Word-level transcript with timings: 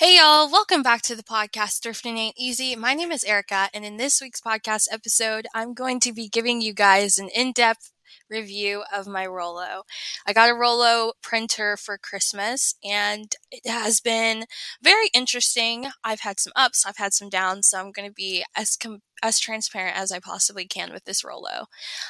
Hey 0.00 0.16
y'all, 0.16 0.50
welcome 0.50 0.82
back 0.82 1.02
to 1.02 1.14
the 1.14 1.22
podcast 1.22 1.78
Thrifting 1.78 2.18
Ain't 2.18 2.34
Easy. 2.36 2.74
My 2.74 2.94
name 2.94 3.12
is 3.12 3.22
Erica, 3.22 3.68
and 3.72 3.84
in 3.84 3.96
this 3.96 4.20
week's 4.20 4.40
podcast 4.40 4.88
episode, 4.90 5.46
I'm 5.54 5.72
going 5.72 6.00
to 6.00 6.12
be 6.12 6.28
giving 6.28 6.60
you 6.60 6.74
guys 6.74 7.16
an 7.16 7.28
in 7.28 7.52
depth 7.52 7.92
review 8.28 8.82
of 8.92 9.06
my 9.06 9.24
Rollo. 9.24 9.84
I 10.26 10.32
got 10.32 10.50
a 10.50 10.54
Rollo 10.54 11.12
printer 11.22 11.76
for 11.76 11.96
Christmas, 11.96 12.74
and 12.82 13.36
it 13.52 13.70
has 13.70 14.00
been 14.00 14.46
very 14.82 15.10
interesting. 15.14 15.86
I've 16.02 16.20
had 16.20 16.40
some 16.40 16.52
ups, 16.56 16.84
I've 16.84 16.96
had 16.96 17.14
some 17.14 17.28
downs, 17.28 17.68
so 17.68 17.78
I'm 17.78 17.92
going 17.92 18.08
to 18.08 18.14
be 18.14 18.44
as 18.56 18.76
com- 18.76 19.02
as 19.22 19.38
transparent 19.38 19.96
as 19.96 20.10
I 20.10 20.18
possibly 20.18 20.66
can 20.66 20.92
with 20.92 21.04
this 21.04 21.22
Rollo. 21.22 21.66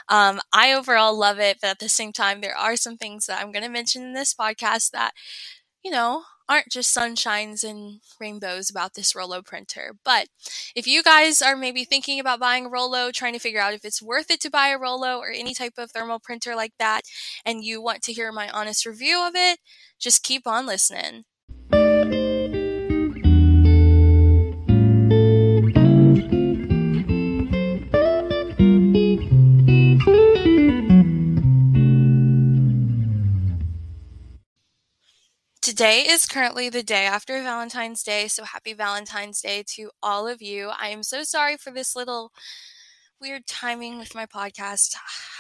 Um, 0.09 0.41
I 0.55 0.73
overall 0.73 1.15
love 1.15 1.39
it, 1.39 1.59
but 1.61 1.69
at 1.69 1.79
the 1.81 1.91
same 1.91 2.15
time, 2.15 2.41
there 2.41 2.57
are 2.57 2.77
some 2.77 2.97
things 2.97 3.27
that 3.27 3.43
I'm 3.43 3.53
going 3.53 3.63
to 3.63 3.69
mention 3.69 4.05
in 4.05 4.15
this 4.15 4.33
podcast 4.33 4.93
that, 4.93 5.13
you 5.85 5.91
know, 5.91 6.23
aren't 6.49 6.71
just 6.71 6.97
sunshines 6.97 7.65
and 7.65 8.01
rainbows 8.21 8.71
about 8.71 8.95
this 8.95 9.15
Rollo 9.15 9.43
printer. 9.43 9.97
But 10.05 10.29
if 10.77 10.87
you 10.87 11.03
guys 11.03 11.41
are 11.43 11.57
maybe 11.57 11.85
thinking 11.85 12.21
about 12.21 12.41
buying 12.41 12.67
a 12.67 12.69
Rollo, 12.69 13.11
trying 13.11 13.33
to 13.33 13.39
figure 13.39 13.61
out 13.61 13.75
if 13.75 13.85
it's 13.85 14.03
worth 14.03 14.31
it 14.31 14.41
to 14.41 14.51
buy 14.51 14.69
a 14.69 14.79
Rollo 14.79 15.19
or 15.19 15.31
any 15.31 15.55
type 15.55 15.75
of 15.79 15.91
thermal 15.91 16.21
printer 16.21 16.55
like 16.55 16.75
that, 16.79 17.03
and 17.45 17.65
you 17.65 17.83
want 17.83 18.03
to 18.03 18.13
hear 18.13 18.33
my 18.33 18.49
honest 18.51 18.87
review 18.87 19.27
of 19.27 19.35
it, 19.35 19.59
just 19.99 20.23
keep 20.23 20.47
on 20.47 20.67
listening. 20.67 21.25
Today 35.75 36.07
is 36.09 36.27
currently 36.27 36.69
the 36.69 36.85
day 36.85 37.05
after 37.05 37.43
Valentine's 37.43 38.05
Day, 38.05 38.29
so 38.29 38.45
happy 38.45 38.75
Valentine's 38.75 39.41
Day 39.41 39.65
to 39.71 39.91
all 40.01 40.29
of 40.29 40.41
you. 40.41 40.69
I 40.69 40.91
am 40.91 41.03
so 41.03 41.25
sorry 41.25 41.57
for 41.57 41.73
this 41.73 41.97
little 41.97 42.31
weird 43.21 43.49
timing 43.49 43.99
with 43.99 44.15
my 44.15 44.25
podcast. 44.25 44.95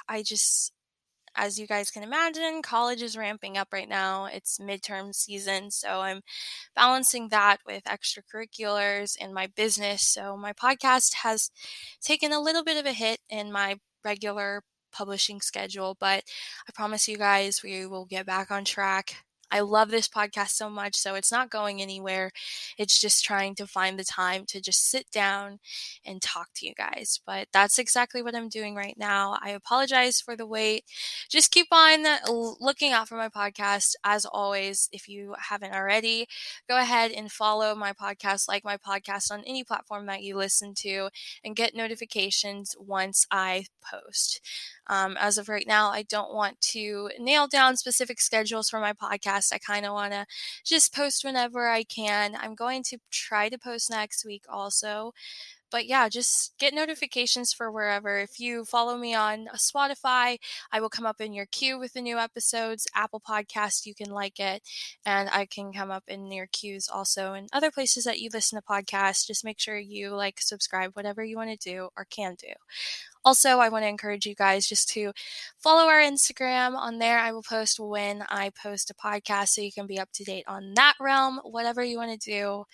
I 0.08 0.24
just, 0.24 0.72
as 1.36 1.60
you 1.60 1.68
guys 1.68 1.92
can 1.92 2.02
imagine, 2.02 2.62
college 2.62 3.00
is 3.00 3.16
ramping 3.16 3.56
up 3.56 3.68
right 3.72 3.88
now. 3.88 4.24
It's 4.24 4.58
midterm 4.58 5.14
season, 5.14 5.70
so 5.70 6.00
I'm 6.00 6.22
balancing 6.74 7.28
that 7.28 7.58
with 7.64 7.84
extracurriculars 7.84 9.16
and 9.20 9.32
my 9.32 9.46
business. 9.46 10.02
So 10.02 10.36
my 10.36 10.52
podcast 10.52 11.14
has 11.22 11.52
taken 12.02 12.32
a 12.32 12.42
little 12.42 12.64
bit 12.64 12.76
of 12.76 12.86
a 12.86 12.92
hit 12.92 13.20
in 13.30 13.52
my 13.52 13.76
regular 14.04 14.64
publishing 14.90 15.40
schedule, 15.40 15.96
but 16.00 16.24
I 16.68 16.72
promise 16.74 17.06
you 17.06 17.18
guys 17.18 17.62
we 17.62 17.86
will 17.86 18.04
get 18.04 18.26
back 18.26 18.50
on 18.50 18.64
track 18.64 19.18
I 19.50 19.60
love 19.60 19.90
this 19.90 20.08
podcast 20.08 20.50
so 20.50 20.68
much, 20.68 20.96
so 20.96 21.14
it's 21.14 21.30
not 21.32 21.50
going 21.50 21.80
anywhere. 21.80 22.30
It's 22.78 23.00
just 23.00 23.24
trying 23.24 23.54
to 23.56 23.66
find 23.66 23.98
the 23.98 24.04
time 24.04 24.44
to 24.46 24.60
just 24.60 24.88
sit 24.90 25.10
down 25.10 25.58
and 26.04 26.20
talk 26.20 26.48
to 26.56 26.66
you 26.66 26.74
guys. 26.74 27.20
But 27.26 27.48
that's 27.52 27.78
exactly 27.78 28.22
what 28.22 28.34
I'm 28.34 28.48
doing 28.48 28.74
right 28.74 28.96
now. 28.98 29.38
I 29.42 29.50
apologize 29.50 30.20
for 30.20 30.36
the 30.36 30.46
wait. 30.46 30.84
Just 31.28 31.50
keep 31.52 31.68
on 31.72 32.06
uh, 32.06 32.18
looking 32.60 32.92
out 32.92 33.08
for 33.08 33.16
my 33.16 33.28
podcast. 33.28 33.94
As 34.04 34.24
always, 34.24 34.88
if 34.92 35.08
you 35.08 35.34
haven't 35.38 35.74
already, 35.74 36.26
go 36.68 36.78
ahead 36.78 37.10
and 37.12 37.30
follow 37.30 37.74
my 37.74 37.92
podcast, 37.92 38.48
like 38.48 38.64
my 38.64 38.76
podcast 38.76 39.30
on 39.30 39.42
any 39.46 39.64
platform 39.64 40.06
that 40.06 40.22
you 40.22 40.36
listen 40.36 40.74
to, 40.78 41.08
and 41.44 41.56
get 41.56 41.74
notifications 41.74 42.74
once 42.78 43.26
I 43.30 43.66
post. 43.82 44.40
Um, 44.88 45.16
as 45.18 45.38
of 45.38 45.48
right 45.48 45.66
now, 45.66 45.90
I 45.90 46.02
don't 46.02 46.34
want 46.34 46.60
to 46.72 47.10
nail 47.18 47.46
down 47.48 47.76
specific 47.76 48.20
schedules 48.20 48.68
for 48.68 48.80
my 48.80 48.92
podcast. 48.92 49.52
I 49.52 49.58
kind 49.58 49.86
of 49.86 49.92
want 49.92 50.12
to 50.12 50.26
just 50.64 50.94
post 50.94 51.24
whenever 51.24 51.68
I 51.68 51.84
can. 51.84 52.36
I'm 52.40 52.54
going 52.54 52.82
to 52.84 52.98
try 53.10 53.48
to 53.48 53.58
post 53.58 53.90
next 53.90 54.24
week 54.24 54.44
also. 54.48 55.12
But 55.74 55.86
yeah, 55.86 56.08
just 56.08 56.56
get 56.56 56.72
notifications 56.72 57.52
for 57.52 57.68
wherever. 57.68 58.16
If 58.20 58.38
you 58.38 58.64
follow 58.64 58.96
me 58.96 59.12
on 59.12 59.48
uh, 59.48 59.56
Spotify, 59.56 60.38
I 60.70 60.80
will 60.80 60.88
come 60.88 61.04
up 61.04 61.20
in 61.20 61.32
your 61.32 61.46
queue 61.46 61.80
with 61.80 61.94
the 61.94 62.00
new 62.00 62.16
episodes. 62.16 62.86
Apple 62.94 63.20
Podcast, 63.20 63.84
you 63.84 63.92
can 63.92 64.12
like 64.12 64.38
it, 64.38 64.62
and 65.04 65.28
I 65.32 65.46
can 65.46 65.72
come 65.72 65.90
up 65.90 66.04
in 66.06 66.30
your 66.30 66.46
queues 66.46 66.88
also. 66.88 67.32
And 67.32 67.48
other 67.52 67.72
places 67.72 68.04
that 68.04 68.20
you 68.20 68.30
listen 68.32 68.56
to 68.56 68.64
podcasts, 68.64 69.26
just 69.26 69.44
make 69.44 69.58
sure 69.58 69.76
you 69.76 70.10
like, 70.10 70.40
subscribe, 70.40 70.92
whatever 70.94 71.24
you 71.24 71.36
want 71.36 71.50
to 71.50 71.56
do 71.56 71.88
or 71.96 72.04
can 72.04 72.36
do. 72.40 72.52
Also, 73.24 73.58
I 73.58 73.68
want 73.68 73.82
to 73.82 73.88
encourage 73.88 74.26
you 74.26 74.36
guys 74.36 74.68
just 74.68 74.88
to 74.90 75.12
follow 75.58 75.88
our 75.88 76.00
Instagram. 76.00 76.76
On 76.76 77.00
there, 77.00 77.18
I 77.18 77.32
will 77.32 77.42
post 77.42 77.80
when 77.80 78.24
I 78.28 78.50
post 78.50 78.92
a 78.92 78.94
podcast 78.94 79.48
so 79.48 79.60
you 79.60 79.72
can 79.72 79.88
be 79.88 79.98
up 79.98 80.12
to 80.12 80.24
date 80.24 80.44
on 80.46 80.74
that 80.76 80.94
realm. 81.00 81.40
Whatever 81.42 81.82
you 81.82 81.96
want 81.96 82.12
to 82.20 82.30
do, 82.30 82.64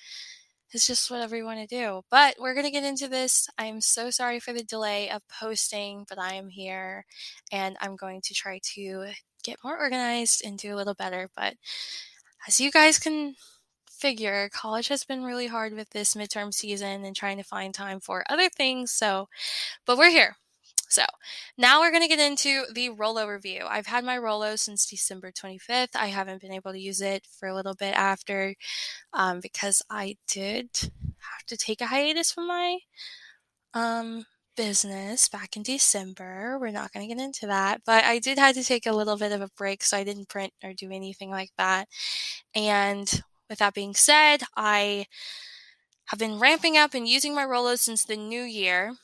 it's 0.72 0.86
just 0.86 1.10
whatever 1.10 1.36
you 1.36 1.44
want 1.44 1.60
to 1.60 1.66
do. 1.66 2.02
But 2.10 2.36
we're 2.38 2.54
going 2.54 2.66
to 2.66 2.70
get 2.72 2.84
into 2.84 3.08
this. 3.08 3.48
I'm 3.58 3.80
so 3.80 4.10
sorry 4.10 4.40
for 4.40 4.52
the 4.52 4.62
delay 4.62 5.10
of 5.10 5.26
posting, 5.28 6.04
but 6.08 6.18
I 6.18 6.34
am 6.34 6.48
here 6.48 7.04
and 7.50 7.76
I'm 7.80 7.96
going 7.96 8.20
to 8.22 8.34
try 8.34 8.60
to 8.74 9.06
get 9.42 9.58
more 9.64 9.78
organized 9.78 10.42
and 10.44 10.58
do 10.58 10.74
a 10.74 10.76
little 10.76 10.94
better. 10.94 11.28
But 11.36 11.54
as 12.46 12.60
you 12.60 12.70
guys 12.70 12.98
can 12.98 13.34
figure, 13.90 14.48
college 14.52 14.88
has 14.88 15.04
been 15.04 15.24
really 15.24 15.46
hard 15.48 15.74
with 15.74 15.90
this 15.90 16.14
midterm 16.14 16.54
season 16.54 17.04
and 17.04 17.14
trying 17.14 17.36
to 17.36 17.44
find 17.44 17.74
time 17.74 18.00
for 18.00 18.24
other 18.30 18.48
things. 18.48 18.92
So, 18.92 19.28
but 19.86 19.98
we're 19.98 20.10
here. 20.10 20.36
So 20.90 21.04
now 21.56 21.80
we're 21.80 21.92
going 21.92 22.02
to 22.02 22.08
get 22.08 22.18
into 22.18 22.64
the 22.72 22.90
Rollo 22.90 23.26
review. 23.26 23.64
I've 23.68 23.86
had 23.86 24.04
my 24.04 24.18
Rollo 24.18 24.56
since 24.56 24.86
December 24.86 25.30
25th. 25.30 25.94
I 25.94 26.06
haven't 26.06 26.40
been 26.40 26.52
able 26.52 26.72
to 26.72 26.80
use 26.80 27.00
it 27.00 27.26
for 27.38 27.48
a 27.48 27.54
little 27.54 27.74
bit 27.74 27.94
after 27.94 28.54
um, 29.12 29.40
because 29.40 29.82
I 29.88 30.16
did 30.26 30.68
have 30.82 31.46
to 31.46 31.56
take 31.56 31.80
a 31.80 31.86
hiatus 31.86 32.32
from 32.32 32.48
my 32.48 32.78
um, 33.72 34.24
business 34.56 35.28
back 35.28 35.56
in 35.56 35.62
December. 35.62 36.58
We're 36.60 36.70
not 36.70 36.92
going 36.92 37.08
to 37.08 37.14
get 37.14 37.22
into 37.22 37.46
that, 37.46 37.82
but 37.86 38.04
I 38.04 38.18
did 38.18 38.38
have 38.38 38.54
to 38.56 38.64
take 38.64 38.86
a 38.86 38.92
little 38.92 39.16
bit 39.16 39.32
of 39.32 39.40
a 39.40 39.50
break 39.56 39.82
so 39.84 39.96
I 39.96 40.04
didn't 40.04 40.28
print 40.28 40.52
or 40.64 40.72
do 40.72 40.90
anything 40.90 41.30
like 41.30 41.50
that. 41.56 41.88
And 42.54 43.22
with 43.48 43.60
that 43.60 43.74
being 43.74 43.94
said, 43.94 44.42
I 44.56 45.06
have 46.06 46.18
been 46.18 46.40
ramping 46.40 46.76
up 46.76 46.94
and 46.94 47.08
using 47.08 47.34
my 47.34 47.44
Rollo 47.44 47.76
since 47.76 48.04
the 48.04 48.16
new 48.16 48.42
year. 48.42 48.94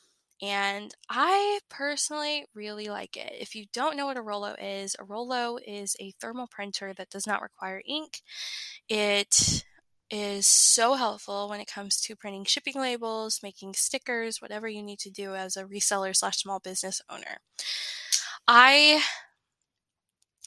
And 0.43 0.95
I 1.09 1.61
personally 1.71 2.45
really 2.55 2.89
like 2.89 3.17
it. 3.17 3.33
If 3.39 3.55
you 3.55 3.67
don't 3.73 3.97
know 3.97 4.07
what 4.07 4.19
a 4.19 4.23
Rollo 4.23 4.55
is, 4.59 4.95
a 4.99 5.05
Rollo 5.05 5.59
is 5.67 5.97
a 5.99 6.13
thermal 6.21 6.47
printer 6.47 6.93
that 6.95 7.09
does 7.11 7.27
not 7.27 7.41
require 7.41 7.83
ink. 7.87 8.21
It 8.89 9.65
is 10.11 10.47
so 10.47 10.95
helpful 10.95 11.49
when 11.49 11.61
it 11.61 11.71
comes 11.71 12.01
to 12.03 12.17
printing 12.17 12.45
shipping 12.45 12.75
labels, 12.77 13.41
making 13.43 13.75
stickers, 13.75 14.41
whatever 14.41 14.69
you 14.69 14.83
need 14.83 14.99
to 15.01 15.11
do 15.11 15.35
as 15.35 15.57
a 15.57 15.65
reseller 15.65 16.15
slash 16.15 16.39
small 16.39 16.61
business 16.61 17.01
owner. 17.09 17.39
I 18.47 19.03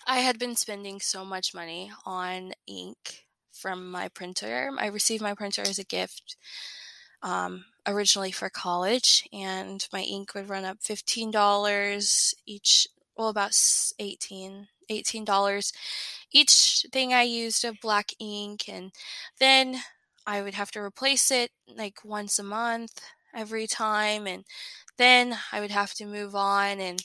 I 0.08 0.20
had 0.20 0.40
been 0.40 0.56
spending 0.56 1.00
so 1.02 1.26
much 1.26 1.54
money 1.54 1.92
on 2.06 2.54
ink 2.68 3.26
from 3.52 3.92
my 3.92 4.08
printer. 4.08 4.72
I 4.78 4.88
received 4.88 5.22
my 5.22 5.34
printer 5.34 5.62
as 5.62 5.80
a 5.80 5.84
gift 5.84 6.38
um, 7.22 7.66
originally 7.88 8.32
for 8.32 8.50
college, 8.50 9.28
and 9.34 9.88
my 9.94 10.02
ink 10.02 10.34
would 10.36 10.50
run 10.50 10.66
up 10.66 10.82
$15 10.82 12.34
each, 12.46 12.88
well, 13.18 13.30
about 13.30 13.54
18 14.00 14.68
$18 14.92 15.72
each 16.32 16.86
thing 16.92 17.14
I 17.14 17.24
used 17.24 17.64
of 17.66 17.80
black 17.82 18.12
ink, 18.20 18.68
and 18.70 18.92
then 19.40 19.78
I 20.26 20.42
would 20.42 20.54
have 20.56 20.72
to 20.72 20.80
replace 20.80 21.32
it 21.32 21.52
like 21.68 22.04
once 22.06 22.40
a 22.40 22.44
month 22.44 23.02
every 23.34 23.68
time, 23.68 24.28
and 24.28 24.46
then 24.98 25.38
I 25.52 25.60
would 25.62 25.72
have 25.72 25.94
to 25.96 26.06
move 26.06 26.36
on 26.36 26.80
and 26.80 27.02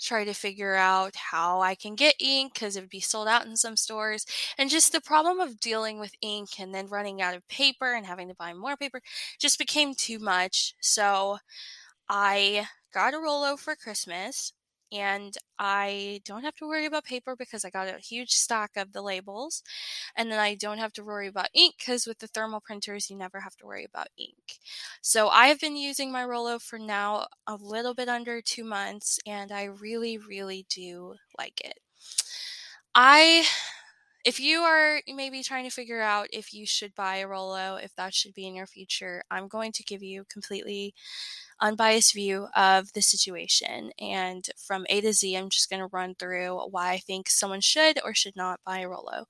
try 0.00 0.24
to 0.24 0.34
figure 0.34 0.74
out 0.74 1.16
how 1.16 1.60
I 1.60 1.74
can 1.74 1.94
get 1.94 2.14
ink 2.20 2.54
because 2.54 2.76
it 2.76 2.80
would 2.80 2.90
be 2.90 3.00
sold 3.00 3.28
out 3.28 3.46
in 3.46 3.56
some 3.56 3.76
stores. 3.76 4.26
And 4.58 4.70
just 4.70 4.92
the 4.92 5.00
problem 5.00 5.40
of 5.40 5.60
dealing 5.60 5.98
with 5.98 6.12
ink 6.20 6.58
and 6.58 6.74
then 6.74 6.88
running 6.88 7.20
out 7.22 7.36
of 7.36 7.46
paper 7.48 7.94
and 7.94 8.06
having 8.06 8.28
to 8.28 8.34
buy 8.34 8.52
more 8.52 8.76
paper 8.76 9.00
just 9.38 9.58
became 9.58 9.94
too 9.94 10.18
much. 10.18 10.74
So 10.80 11.38
I 12.08 12.68
got 12.92 13.14
a 13.14 13.18
Rollo 13.18 13.56
for 13.56 13.76
Christmas 13.76 14.52
and 14.92 15.36
I 15.58 16.20
don't 16.24 16.44
have 16.44 16.56
to 16.56 16.68
worry 16.68 16.86
about 16.86 17.04
paper 17.04 17.34
because 17.36 17.64
I 17.64 17.70
got 17.70 17.88
a 17.88 17.98
huge 17.98 18.32
stack 18.32 18.72
of 18.76 18.92
the 18.92 19.02
labels. 19.02 19.62
And 20.16 20.30
then 20.30 20.38
I 20.38 20.54
don't 20.54 20.78
have 20.78 20.92
to 20.94 21.04
worry 21.04 21.28
about 21.28 21.48
ink 21.54 21.76
because 21.78 22.06
with 22.06 22.18
the 22.18 22.26
thermal 22.28 22.60
printers, 22.60 23.10
you 23.10 23.16
never 23.16 23.40
have 23.40 23.56
to 23.56 23.66
worry 23.66 23.84
about 23.84 24.08
ink. 24.18 24.58
So 25.02 25.28
I 25.28 25.46
have 25.48 25.60
been 25.60 25.76
using 25.76 26.12
my 26.12 26.24
Rollo 26.24 26.58
for 26.58 26.78
now 26.78 27.26
a 27.46 27.56
little 27.56 27.94
bit 27.94 28.08
under 28.08 28.40
two 28.42 28.64
months, 28.64 29.18
and 29.26 29.52
I 29.52 29.64
really, 29.64 30.18
really 30.18 30.66
do 30.68 31.14
like 31.38 31.60
it. 31.64 31.78
I 32.94 33.44
if 34.26 34.40
you 34.40 34.62
are 34.62 35.00
maybe 35.06 35.40
trying 35.40 35.62
to 35.64 35.70
figure 35.70 36.00
out 36.00 36.26
if 36.32 36.52
you 36.52 36.66
should 36.66 36.92
buy 36.96 37.18
a 37.18 37.28
Rollo, 37.28 37.76
if 37.76 37.94
that 37.94 38.12
should 38.12 38.34
be 38.34 38.44
in 38.48 38.56
your 38.56 38.66
future, 38.66 39.22
I'm 39.30 39.46
going 39.46 39.70
to 39.70 39.84
give 39.84 40.02
you 40.02 40.24
completely 40.28 40.94
unbiased 41.60 42.12
view 42.12 42.48
of 42.56 42.92
the 42.92 43.02
situation. 43.02 43.92
And 44.00 44.44
from 44.58 44.84
A 44.90 45.00
to 45.00 45.12
Z, 45.12 45.36
I'm 45.36 45.48
just 45.48 45.70
going 45.70 45.78
to 45.78 45.86
run 45.92 46.16
through 46.16 46.58
why 46.72 46.90
I 46.90 46.98
think 46.98 47.30
someone 47.30 47.60
should 47.60 48.00
or 48.04 48.14
should 48.14 48.34
not 48.34 48.58
buy 48.66 48.80
a 48.80 48.88
Rollo. 48.88 49.26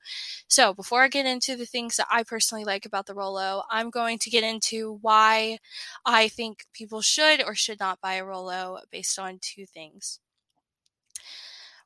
So 0.49 0.73
before 0.73 1.03
I 1.03 1.09
get 1.09 1.27
into 1.27 1.57
the 1.57 1.67
things 1.67 1.97
that 1.97 2.09
I 2.11 2.23
personally 2.23 2.65
like 2.65 2.87
about 2.87 3.05
the 3.05 3.15
Rollo, 3.15 3.65
I'm 3.71 3.91
going 3.91 4.19
to 4.21 4.31
get 4.31 4.45
into 4.45 4.99
why 5.03 5.59
I 6.07 6.29
think 6.29 6.65
people 6.73 7.03
should 7.03 7.45
or 7.45 7.55
should 7.55 7.81
not 7.81 8.01
buy 8.01 8.15
a 8.15 8.25
Rollo 8.25 8.79
based 8.91 9.19
on 9.19 9.41
two 9.43 9.67
things. 9.67 10.21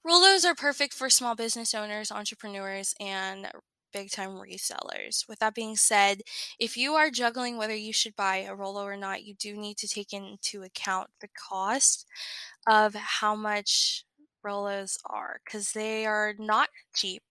Rollos 0.07 0.45
are 0.45 0.55
perfect 0.55 0.95
for 0.95 1.11
small 1.11 1.35
business 1.35 1.75
owners, 1.75 2.11
entrepreneurs, 2.11 2.95
and 3.01 3.51
big 3.93 4.11
time 4.11 4.31
resellers. 4.31 5.29
With 5.29 5.41
that 5.41 5.55
being 5.55 5.77
said, 5.77 6.23
if 6.59 6.77
you 6.77 6.95
are 6.95 7.11
juggling 7.11 7.57
whether 7.57 7.75
you 7.75 7.93
should 7.93 8.17
buy 8.17 8.39
a 8.39 8.55
Rollo 8.55 8.85
or 8.85 8.97
not, 8.97 9.25
you 9.25 9.35
do 9.35 9.57
need 9.57 9.77
to 9.79 9.89
take 9.89 10.13
into 10.13 10.63
account 10.63 11.11
the 11.21 11.29
cost 11.29 12.07
of 12.67 12.95
how 12.95 13.35
much 13.37 14.05
Rollos 14.45 14.97
are 15.07 15.41
because 15.45 15.73
they 15.73 16.07
are 16.07 16.35
not 16.39 16.71
cheap. 16.95 17.23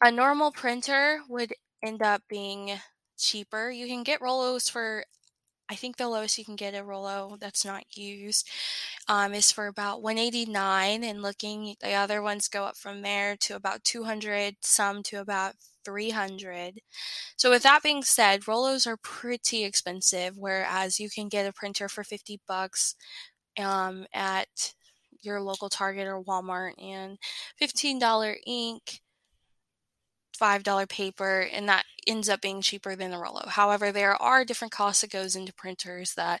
A 0.00 0.10
normal 0.10 0.52
printer 0.52 1.20
would 1.28 1.52
end 1.82 2.02
up 2.02 2.22
being 2.28 2.80
cheaper. 3.18 3.70
You 3.70 3.86
can 3.86 4.02
get 4.02 4.20
Rollos 4.20 4.70
for 4.70 5.04
I 5.68 5.74
think 5.74 5.96
the 5.96 6.08
lowest 6.08 6.38
you 6.38 6.44
can 6.44 6.56
get 6.56 6.74
a 6.74 6.84
Rollo 6.84 7.36
that's 7.40 7.64
not 7.64 7.84
used 7.96 8.48
um, 9.08 9.34
is 9.34 9.50
for 9.52 9.66
about 9.66 10.02
189 10.02 11.02
and 11.04 11.22
looking 11.22 11.74
the 11.80 11.92
other 11.92 12.22
ones 12.22 12.48
go 12.48 12.64
up 12.64 12.76
from 12.76 13.02
there 13.02 13.36
to 13.38 13.56
about 13.56 13.84
200 13.84 14.56
some 14.62 15.02
to 15.04 15.20
about 15.20 15.54
300 15.84 16.80
so 17.36 17.50
with 17.50 17.62
that 17.62 17.82
being 17.82 18.02
said 18.02 18.42
rollos 18.42 18.86
are 18.86 18.96
pretty 18.96 19.64
expensive 19.64 20.34
whereas 20.36 20.98
you 21.00 21.08
can 21.10 21.28
get 21.28 21.46
a 21.46 21.52
printer 21.52 21.88
for 21.88 22.02
50 22.04 22.40
bucks 22.48 22.96
um, 23.58 24.06
at 24.14 24.74
your 25.22 25.40
local 25.40 25.68
target 25.68 26.06
or 26.06 26.22
walmart 26.22 26.72
and 26.82 27.18
$15 27.56 28.36
ink 28.46 29.00
$5 30.36 30.86
paper 30.86 31.40
and 31.40 31.68
that 31.68 31.84
ends 32.06 32.28
up 32.28 32.40
being 32.40 32.60
cheaper 32.60 32.94
than 32.94 33.10
the 33.10 33.18
Rollo. 33.18 33.44
However, 33.48 33.90
there 33.90 34.20
are 34.22 34.44
different 34.44 34.72
costs 34.72 35.00
that 35.00 35.10
goes 35.10 35.34
into 35.34 35.52
printers 35.52 36.14
that, 36.14 36.40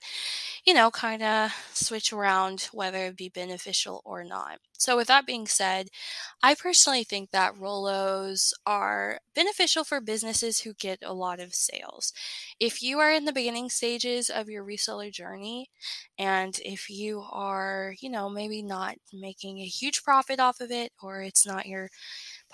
you 0.64 0.74
know, 0.74 0.90
kind 0.90 1.22
of 1.22 1.52
switch 1.72 2.12
around 2.12 2.68
whether 2.72 3.06
it 3.06 3.16
be 3.16 3.28
beneficial 3.28 4.02
or 4.04 4.24
not. 4.24 4.58
So 4.78 4.96
with 4.96 5.08
that 5.08 5.26
being 5.26 5.46
said, 5.46 5.88
I 6.42 6.54
personally 6.54 7.04
think 7.04 7.30
that 7.30 7.54
Rollos 7.54 8.52
are 8.66 9.20
beneficial 9.34 9.84
for 9.84 10.00
businesses 10.00 10.60
who 10.60 10.74
get 10.74 10.98
a 11.02 11.14
lot 11.14 11.40
of 11.40 11.54
sales. 11.54 12.12
If 12.60 12.82
you 12.82 12.98
are 12.98 13.12
in 13.12 13.24
the 13.24 13.32
beginning 13.32 13.70
stages 13.70 14.28
of 14.30 14.48
your 14.48 14.64
reseller 14.64 15.10
journey 15.12 15.70
and 16.18 16.58
if 16.64 16.90
you 16.90 17.24
are, 17.30 17.94
you 18.00 18.10
know, 18.10 18.28
maybe 18.28 18.62
not 18.62 18.96
making 19.12 19.58
a 19.60 19.66
huge 19.66 20.02
profit 20.02 20.40
off 20.40 20.60
of 20.60 20.70
it 20.70 20.92
or 21.02 21.22
it's 21.22 21.46
not 21.46 21.66
your 21.66 21.88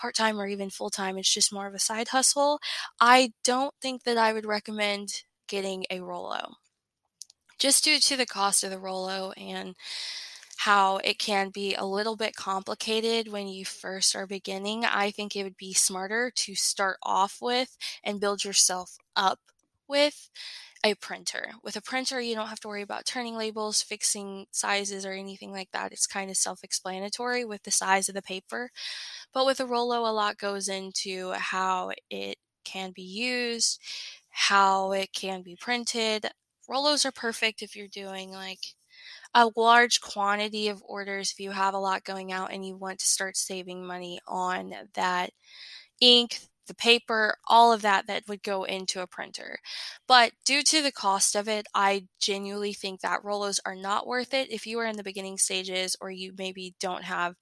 part 0.03 0.17
time 0.17 0.41
or 0.41 0.49
even 0.49 0.71
full 0.71 0.91
time, 0.91 1.19
it's 1.19 1.33
just 1.35 1.55
more 1.55 1.69
of 1.69 1.75
a 1.75 1.81
side 1.81 2.09
hustle, 2.09 2.61
I 3.01 3.33
don't 3.45 3.75
think 3.83 4.05
that 4.05 4.19
I 4.19 4.35
would 4.35 4.47
recommend 4.47 5.25
getting 5.49 5.87
a 5.91 6.01
Rollo. 6.03 6.55
Just 7.59 7.85
due 7.85 8.01
to 8.01 8.17
the 8.17 8.27
cost 8.27 8.65
of 8.65 8.71
the 8.71 8.79
Rollo 8.81 9.33
and 9.33 9.75
how 10.59 10.99
it 10.99 11.19
can 11.19 11.51
be 11.51 11.75
a 11.75 11.85
little 11.85 12.17
bit 12.17 12.35
complicated 12.37 13.29
when 13.33 13.49
you 13.49 13.65
first 13.65 14.15
are 14.17 14.27
beginning, 14.27 14.85
I 14.85 15.11
think 15.11 15.35
it 15.37 15.45
would 15.45 15.57
be 15.57 15.73
smarter 15.75 16.33
to 16.37 16.55
start 16.55 16.99
off 17.03 17.39
with 17.41 17.77
and 18.05 18.21
build 18.21 18.45
yourself 18.45 18.97
up 19.17 19.41
with 19.93 20.31
a 20.85 20.95
printer. 20.97 21.53
With 21.63 21.77
a 21.77 21.83
printer, 21.83 22.21
you 22.21 22.35
don't 22.35 22.49
have 22.49 22.61
to 22.63 22.69
worry 22.69 22.83
about 22.83 23.07
turning 23.07 23.37
labels, 23.37 23.83
fixing 23.83 24.47
sizes, 24.53 25.07
or 25.07 25.13
anything 25.13 25.53
like 25.53 25.71
that. 25.73 25.93
It's 25.93 26.07
kind 26.09 26.31
of 26.31 26.39
self 26.39 26.65
explanatory 26.65 27.45
with 27.45 27.65
the 27.65 27.73
size 27.73 28.09
of 28.09 28.17
the 28.17 28.23
paper. 28.23 28.71
But 29.35 29.47
with 29.47 29.61
a 29.61 29.67
Rollo, 29.67 30.01
a 30.07 30.13
lot 30.13 30.39
goes 30.39 30.69
into 30.69 31.33
how 31.33 31.93
it 32.11 32.37
can 32.65 32.93
be 32.93 33.03
used, 33.03 33.81
how 34.31 34.93
it 34.93 35.13
can 35.13 35.43
be 35.43 35.57
printed. 35.57 36.29
Rollos 36.71 37.05
are 37.05 37.13
perfect 37.13 37.63
if 37.63 37.77
you're 37.77 37.89
doing 37.89 38.31
like 38.33 38.61
a 39.35 39.51
large 39.57 40.01
quantity 40.01 40.69
of 40.69 40.83
orders, 40.87 41.33
if 41.33 41.41
you 41.41 41.53
have 41.53 41.75
a 41.75 41.79
lot 41.79 42.05
going 42.05 42.33
out 42.33 42.53
and 42.53 42.67
you 42.67 42.77
want 42.77 43.01
to 43.01 43.07
start 43.07 43.37
saving 43.37 43.85
money 43.87 44.21
on 44.29 44.75
that 44.95 45.31
ink, 46.01 46.41
the 46.67 46.75
paper, 46.75 47.37
all 47.49 47.73
of 47.73 47.83
that 47.83 48.07
that 48.07 48.25
would 48.29 48.43
go 48.43 48.65
into 48.65 49.01
a 49.01 49.07
printer. 49.07 49.59
But 50.07 50.33
due 50.45 50.63
to 50.65 50.83
the 50.83 50.93
cost 50.93 51.35
of 51.35 51.49
it, 51.49 51.67
I 51.75 52.07
genuinely 52.21 52.73
think 52.73 53.01
that 53.01 53.23
Rollos 53.23 53.59
are 53.67 53.75
not 53.75 54.07
worth 54.07 54.33
it 54.35 54.51
if 54.51 54.67
you 54.67 54.79
are 54.81 54.87
in 54.87 54.97
the 54.97 55.03
beginning 55.03 55.39
stages 55.39 55.97
or 56.01 56.11
you 56.11 56.33
maybe 56.37 56.75
don't 56.81 57.05
have 57.05 57.35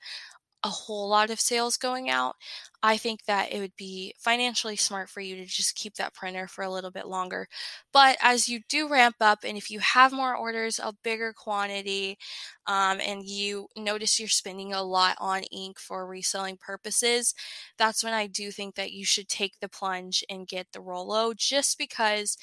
a 0.63 0.69
whole 0.69 1.09
lot 1.09 1.31
of 1.31 1.41
sales 1.41 1.77
going 1.77 2.11
out, 2.11 2.37
I 2.83 2.97
think 2.97 3.25
that 3.25 3.53
it 3.53 3.61
would 3.61 3.77
be 3.77 4.15
financially 4.19 4.77
smart 4.77 5.09
for 5.09 5.21
you 5.21 5.37
to 5.37 5.45
just 5.45 5.75
keep 5.75 5.95
that 5.95 6.15
printer 6.15 6.49
for 6.49 6.63
a 6.63 6.71
little 6.71 6.91
bit 6.91 7.07
longer. 7.07 7.49
But 7.93 8.17
as 8.23 8.49
you 8.49 8.61
do 8.69 8.89
ramp 8.89 9.17
up, 9.21 9.41
and 9.45 9.57
if 9.57 9.71
you 9.71 9.81
have 9.81 10.13
more 10.13 10.35
orders, 10.37 10.79
a 10.79 10.93
bigger 11.03 11.33
quantity, 11.33 12.19
um, 12.67 13.01
and 13.01 13.25
you 13.25 13.69
notice 13.77 14.19
you're 14.19 14.29
spending 14.29 14.73
a 14.73 14.83
lot 14.83 15.17
on 15.19 15.43
ink 15.53 15.79
for 15.79 16.07
reselling 16.07 16.57
purposes, 16.57 17.35
that's 17.79 18.03
when 18.05 18.15
I 18.15 18.27
do 18.27 18.51
think 18.51 18.75
that 18.77 18.93
you 18.93 19.05
should 19.05 19.29
take 19.29 19.61
the 19.61 19.69
plunge 19.69 20.25
and 20.29 20.47
get 20.49 20.69
the 20.73 20.81
Rollo 20.81 21.33
just 21.35 21.79
because 21.79 22.37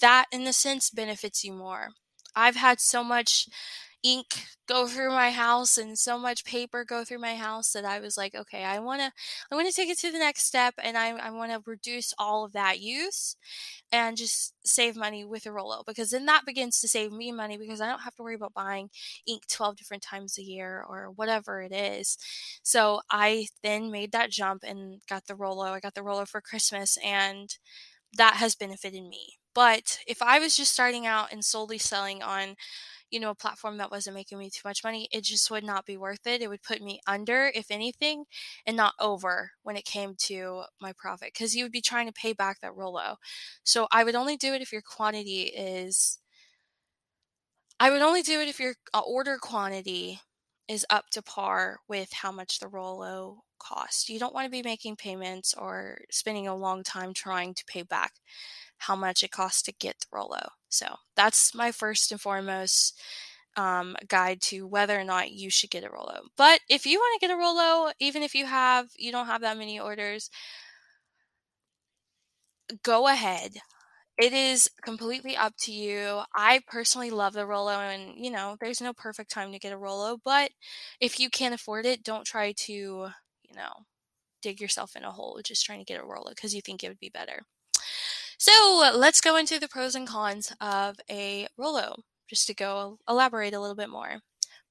that, 0.00 0.26
in 0.32 0.46
a 0.46 0.52
sense, 0.52 0.90
benefits 0.90 1.44
you 1.44 1.52
more. 1.52 1.88
I've 2.36 2.56
had 2.56 2.80
so 2.80 3.04
much 3.04 3.48
ink 4.04 4.46
go 4.68 4.86
through 4.86 5.10
my 5.10 5.30
house 5.30 5.78
and 5.78 5.98
so 5.98 6.18
much 6.18 6.44
paper 6.44 6.84
go 6.84 7.04
through 7.04 7.18
my 7.18 7.36
house 7.36 7.72
that 7.72 7.84
I 7.84 8.00
was 8.00 8.16
like, 8.16 8.34
okay, 8.34 8.64
I 8.64 8.78
want 8.78 9.00
to, 9.00 9.10
I 9.50 9.54
want 9.54 9.68
to 9.68 9.74
take 9.74 9.88
it 9.88 9.98
to 10.00 10.12
the 10.12 10.18
next 10.18 10.44
step 10.46 10.74
and 10.82 10.96
I, 10.96 11.10
I 11.10 11.30
want 11.30 11.52
to 11.52 11.62
reduce 11.66 12.14
all 12.18 12.44
of 12.44 12.52
that 12.52 12.80
use 12.80 13.36
and 13.92 14.16
just 14.16 14.54
save 14.64 14.96
money 14.96 15.24
with 15.24 15.46
a 15.46 15.52
Rollo 15.52 15.82
because 15.86 16.10
then 16.10 16.26
that 16.26 16.46
begins 16.46 16.80
to 16.80 16.88
save 16.88 17.12
me 17.12 17.32
money 17.32 17.56
because 17.56 17.80
I 17.80 17.86
don't 17.88 18.02
have 18.02 18.14
to 18.16 18.22
worry 18.22 18.34
about 18.34 18.54
buying 18.54 18.90
ink 19.26 19.44
12 19.48 19.76
different 19.76 20.02
times 20.02 20.38
a 20.38 20.42
year 20.42 20.84
or 20.88 21.10
whatever 21.14 21.62
it 21.62 21.72
is. 21.72 22.18
So 22.62 23.00
I 23.10 23.48
then 23.62 23.90
made 23.90 24.12
that 24.12 24.30
jump 24.30 24.64
and 24.66 25.00
got 25.08 25.26
the 25.26 25.34
Rollo. 25.36 25.66
I 25.72 25.80
got 25.80 25.94
the 25.94 26.02
Rollo 26.02 26.24
for 26.26 26.40
Christmas 26.40 26.98
and 27.04 27.56
that 28.16 28.34
has 28.36 28.54
benefited 28.54 29.02
me. 29.04 29.38
But 29.54 30.00
if 30.06 30.20
I 30.22 30.38
was 30.38 30.56
just 30.56 30.72
starting 30.72 31.06
out 31.06 31.32
and 31.32 31.44
solely 31.44 31.78
selling 31.78 32.22
on 32.22 32.56
you 33.14 33.20
know, 33.20 33.30
a 33.30 33.34
platform 33.34 33.78
that 33.78 33.92
wasn't 33.92 34.16
making 34.16 34.38
me 34.38 34.50
too 34.50 34.62
much 34.64 34.82
money, 34.82 35.08
it 35.12 35.22
just 35.22 35.48
would 35.48 35.62
not 35.62 35.86
be 35.86 35.96
worth 35.96 36.26
it. 36.26 36.42
It 36.42 36.48
would 36.48 36.64
put 36.64 36.82
me 36.82 37.00
under, 37.06 37.52
if 37.54 37.70
anything, 37.70 38.24
and 38.66 38.76
not 38.76 38.94
over 38.98 39.52
when 39.62 39.76
it 39.76 39.84
came 39.84 40.16
to 40.22 40.64
my 40.80 40.92
profit 40.96 41.30
because 41.32 41.54
you 41.54 41.64
would 41.64 41.70
be 41.70 41.80
trying 41.80 42.08
to 42.08 42.12
pay 42.12 42.32
back 42.32 42.60
that 42.60 42.74
Rollo. 42.74 43.18
So 43.62 43.86
I 43.92 44.02
would 44.02 44.16
only 44.16 44.36
do 44.36 44.52
it 44.52 44.62
if 44.62 44.72
your 44.72 44.82
quantity 44.82 45.42
is, 45.42 46.18
I 47.78 47.90
would 47.90 48.02
only 48.02 48.22
do 48.22 48.40
it 48.40 48.48
if 48.48 48.58
your 48.58 48.74
uh, 48.92 49.02
order 49.06 49.38
quantity 49.40 50.20
is 50.66 50.84
up 50.90 51.04
to 51.10 51.22
par 51.22 51.78
with 51.86 52.12
how 52.14 52.32
much 52.32 52.58
the 52.58 52.66
Rollo 52.68 53.44
cost. 53.60 54.08
You 54.08 54.18
don't 54.18 54.34
want 54.34 54.46
to 54.46 54.50
be 54.50 54.62
making 54.62 54.96
payments 54.96 55.54
or 55.54 55.98
spending 56.10 56.48
a 56.48 56.56
long 56.56 56.82
time 56.82 57.14
trying 57.14 57.54
to 57.54 57.64
pay 57.66 57.82
back 57.82 58.14
how 58.78 58.96
much 58.96 59.22
it 59.22 59.30
costs 59.30 59.62
to 59.62 59.72
get 59.72 60.00
the 60.00 60.06
Rollo. 60.12 60.48
So 60.74 60.86
that's 61.16 61.54
my 61.54 61.72
first 61.72 62.12
and 62.12 62.20
foremost 62.20 63.00
um, 63.56 63.96
guide 64.08 64.40
to 64.42 64.66
whether 64.66 64.98
or 64.98 65.04
not 65.04 65.30
you 65.30 65.50
should 65.50 65.70
get 65.70 65.84
a 65.84 65.90
Rollo. 65.90 66.22
But 66.36 66.60
if 66.68 66.86
you 66.86 66.98
want 66.98 67.20
to 67.20 67.26
get 67.26 67.34
a 67.34 67.38
Rollo, 67.38 67.92
even 68.00 68.22
if 68.22 68.34
you 68.34 68.46
have 68.46 68.88
you 68.98 69.12
don't 69.12 69.26
have 69.26 69.42
that 69.42 69.58
many 69.58 69.78
orders, 69.80 70.30
go 72.82 73.08
ahead. 73.08 73.52
It 74.18 74.32
is 74.34 74.70
completely 74.84 75.36
up 75.36 75.54
to 75.60 75.72
you. 75.72 76.22
I 76.36 76.60
personally 76.68 77.10
love 77.10 77.34
the 77.34 77.46
Rollo, 77.46 77.72
and 77.80 78.14
you 78.24 78.30
know, 78.30 78.56
there's 78.60 78.80
no 78.80 78.92
perfect 78.94 79.30
time 79.32 79.52
to 79.52 79.58
get 79.60 79.72
a 79.72 79.78
Rollo, 79.78 80.18
but 80.24 80.52
if 81.00 81.20
you 81.20 81.30
can't 81.30 81.54
afford 81.54 81.86
it, 81.86 82.04
don't 82.04 82.26
try 82.26 82.52
to, 82.52 82.72
you 82.72 83.56
know, 83.56 83.86
dig 84.42 84.60
yourself 84.60 84.96
in 84.96 85.04
a 85.04 85.12
hole 85.12 85.40
just 85.44 85.64
trying 85.66 85.80
to 85.80 85.84
get 85.86 86.00
a 86.00 86.06
Rollo 86.06 86.30
because 86.30 86.54
you 86.54 86.62
think 86.62 86.84
it 86.84 86.88
would 86.88 87.00
be 87.00 87.10
better. 87.10 87.42
So 88.38 88.92
let's 88.94 89.20
go 89.20 89.36
into 89.36 89.58
the 89.58 89.68
pros 89.68 89.94
and 89.94 90.08
cons 90.08 90.52
of 90.60 90.96
a 91.10 91.46
Rollo, 91.56 91.96
just 92.28 92.46
to 92.48 92.54
go 92.54 92.98
elaborate 93.08 93.54
a 93.54 93.60
little 93.60 93.76
bit 93.76 93.90
more. 93.90 94.20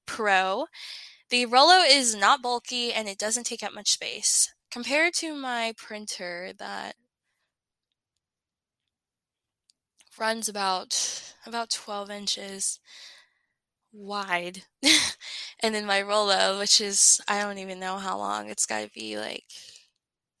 Pro, 0.06 0.66
The 1.30 1.46
Rollo 1.46 1.82
is 1.82 2.14
not 2.14 2.42
bulky 2.42 2.92
and 2.92 3.08
it 3.08 3.18
doesn't 3.18 3.44
take 3.44 3.62
up 3.62 3.74
much 3.74 3.90
space. 3.92 4.52
Compared 4.70 5.14
to 5.14 5.34
my 5.34 5.74
printer 5.76 6.52
that 6.58 6.96
runs 10.18 10.48
about 10.48 11.22
about 11.46 11.70
12 11.70 12.10
inches 12.10 12.80
wide. 13.92 14.62
and 15.60 15.74
then 15.74 15.86
my 15.86 16.02
Rollo, 16.02 16.58
which 16.58 16.80
is 16.80 17.20
I 17.28 17.40
don't 17.42 17.58
even 17.58 17.80
know 17.80 17.98
how 17.98 18.18
long. 18.18 18.48
It's 18.50 18.66
got 18.66 18.82
to 18.82 18.90
be 18.90 19.18
like 19.18 19.44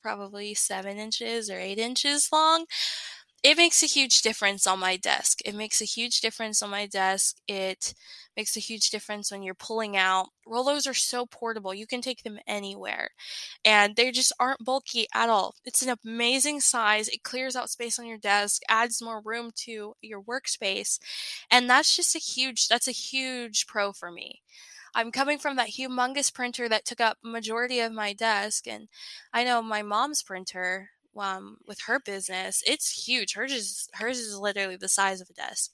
probably 0.02 0.54
7 0.54 0.98
inches 0.98 1.50
or 1.50 1.58
8 1.58 1.78
inches 1.78 2.28
long 2.32 2.66
it 3.44 3.58
makes 3.58 3.82
a 3.82 3.86
huge 3.86 4.22
difference 4.22 4.66
on 4.66 4.80
my 4.80 4.96
desk. 4.96 5.40
It 5.44 5.54
makes 5.54 5.82
a 5.82 5.84
huge 5.84 6.22
difference 6.22 6.62
on 6.62 6.70
my 6.70 6.86
desk. 6.86 7.36
It 7.46 7.94
makes 8.38 8.56
a 8.56 8.60
huge 8.60 8.90
difference 8.90 9.30
when 9.30 9.42
you're 9.42 9.54
pulling 9.54 9.98
out. 9.98 10.28
Rollos 10.48 10.88
are 10.90 10.94
so 10.94 11.26
portable. 11.26 11.74
You 11.74 11.86
can 11.86 12.02
take 12.02 12.22
them 12.22 12.38
anywhere. 12.46 13.10
And 13.62 13.96
they 13.96 14.10
just 14.12 14.32
aren't 14.40 14.64
bulky 14.64 15.06
at 15.14 15.28
all. 15.28 15.56
It's 15.66 15.82
an 15.82 15.94
amazing 16.04 16.60
size. 16.60 17.08
It 17.08 17.22
clears 17.22 17.54
out 17.54 17.68
space 17.70 17.98
on 17.98 18.06
your 18.06 18.18
desk, 18.18 18.62
adds 18.68 19.02
more 19.02 19.20
room 19.22 19.50
to 19.66 19.94
your 20.00 20.22
workspace. 20.22 20.98
And 21.50 21.68
that's 21.68 21.96
just 21.96 22.16
a 22.16 22.18
huge 22.20 22.68
that's 22.68 22.88
a 22.88 22.92
huge 22.92 23.66
pro 23.66 23.92
for 23.92 24.10
me. 24.10 24.42
I'm 24.94 25.12
coming 25.12 25.38
from 25.38 25.56
that 25.56 25.70
humongous 25.70 26.32
printer 26.32 26.68
that 26.68 26.84
took 26.86 27.00
up 27.00 27.18
majority 27.22 27.80
of 27.80 27.92
my 27.92 28.12
desk 28.14 28.66
and 28.68 28.88
I 29.32 29.44
know 29.44 29.60
my 29.62 29.82
mom's 29.82 30.22
printer 30.22 30.90
um, 31.16 31.58
with 31.66 31.82
her 31.82 32.00
business, 32.00 32.62
it's 32.66 33.06
huge. 33.06 33.34
Hers 33.34 33.52
is 33.52 33.88
hers 33.94 34.18
is 34.18 34.38
literally 34.38 34.76
the 34.76 34.88
size 34.88 35.20
of 35.20 35.30
a 35.30 35.34
desk, 35.34 35.72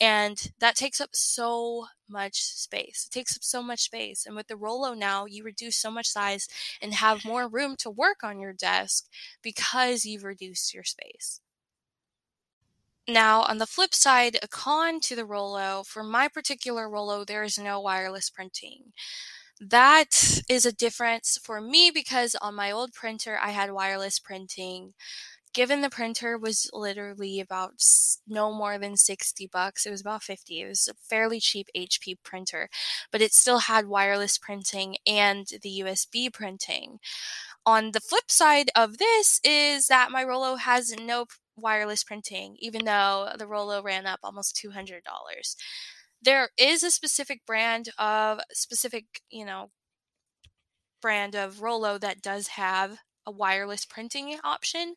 and 0.00 0.52
that 0.60 0.76
takes 0.76 1.00
up 1.00 1.10
so 1.12 1.86
much 2.08 2.42
space. 2.42 3.06
It 3.08 3.14
takes 3.14 3.36
up 3.36 3.42
so 3.42 3.62
much 3.62 3.80
space. 3.82 4.26
And 4.26 4.36
with 4.36 4.48
the 4.48 4.56
Rollo 4.56 4.94
now, 4.94 5.26
you 5.26 5.44
reduce 5.44 5.76
so 5.76 5.90
much 5.90 6.06
size 6.08 6.48
and 6.82 6.94
have 6.94 7.24
more 7.24 7.48
room 7.48 7.76
to 7.78 7.90
work 7.90 8.22
on 8.22 8.40
your 8.40 8.52
desk 8.52 9.06
because 9.42 10.04
you've 10.04 10.24
reduced 10.24 10.74
your 10.74 10.84
space. 10.84 11.40
Now, 13.06 13.42
on 13.42 13.58
the 13.58 13.66
flip 13.66 13.94
side, 13.94 14.38
a 14.42 14.48
con 14.48 14.98
to 15.00 15.14
the 15.14 15.26
Rollo, 15.26 15.82
for 15.86 16.02
my 16.02 16.26
particular 16.28 16.88
Rollo, 16.88 17.24
there 17.24 17.42
is 17.42 17.58
no 17.58 17.78
wireless 17.78 18.30
printing 18.30 18.92
that 19.60 20.40
is 20.48 20.66
a 20.66 20.72
difference 20.72 21.38
for 21.42 21.60
me 21.60 21.90
because 21.92 22.34
on 22.42 22.54
my 22.54 22.70
old 22.70 22.92
printer 22.92 23.38
I 23.40 23.50
had 23.50 23.72
wireless 23.72 24.18
printing. 24.18 24.94
Given 25.54 25.82
the 25.82 25.90
printer 25.90 26.38
was 26.38 26.70
literally 26.72 27.40
about 27.40 27.74
no 28.28 28.52
more 28.54 28.78
than 28.78 28.96
60 28.96 29.46
bucks, 29.46 29.86
it 29.86 29.90
was 29.90 30.00
about 30.02 30.22
50. 30.22 30.62
It 30.62 30.68
was 30.68 30.88
a 30.88 30.94
fairly 30.94 31.40
cheap 31.40 31.68
HP 31.76 32.16
printer, 32.24 32.68
but 33.12 33.22
it 33.22 33.32
still 33.34 33.60
had 33.60 33.86
wireless 33.86 34.38
printing 34.38 34.96
and 35.06 35.46
the 35.62 35.70
USB 35.82 36.30
printing. 36.30 36.98
On 37.66 37.92
the 37.92 38.00
flip 38.00 38.30
side 38.30 38.70
of 38.76 38.98
this 38.98 39.40
is 39.44 39.86
that 39.88 40.10
my 40.10 40.24
Rollo 40.24 40.56
has 40.56 40.94
no 40.98 41.26
wireless 41.56 42.04
printing, 42.04 42.56
even 42.60 42.84
though 42.84 43.30
the 43.38 43.46
Rollo 43.46 43.82
ran 43.82 44.06
up 44.06 44.20
almost 44.22 44.56
$200 44.56 45.56
there 46.24 46.50
is 46.58 46.82
a 46.82 46.90
specific 46.90 47.46
brand 47.46 47.90
of 47.98 48.40
specific, 48.52 49.04
you 49.30 49.44
know, 49.44 49.70
brand 51.00 51.34
of 51.34 51.60
Rollo 51.60 51.98
that 51.98 52.22
does 52.22 52.48
have 52.48 52.98
a 53.26 53.30
wireless 53.30 53.84
printing 53.86 54.38
option. 54.44 54.94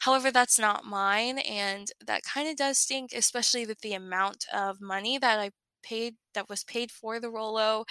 However, 0.00 0.30
that's 0.30 0.58
not 0.58 0.84
mine, 0.84 1.38
and 1.40 1.88
that 2.06 2.22
kind 2.24 2.48
of 2.48 2.56
does 2.56 2.78
stink, 2.78 3.12
especially 3.14 3.66
with 3.66 3.80
the 3.80 3.94
amount 3.94 4.46
of 4.52 4.80
money 4.80 5.18
that 5.18 5.38
I 5.40 5.50
paid 5.82 6.16
that 6.34 6.48
was 6.48 6.64
paid 6.64 6.90
for 6.90 7.20
the 7.20 7.30
Rollo 7.30 7.84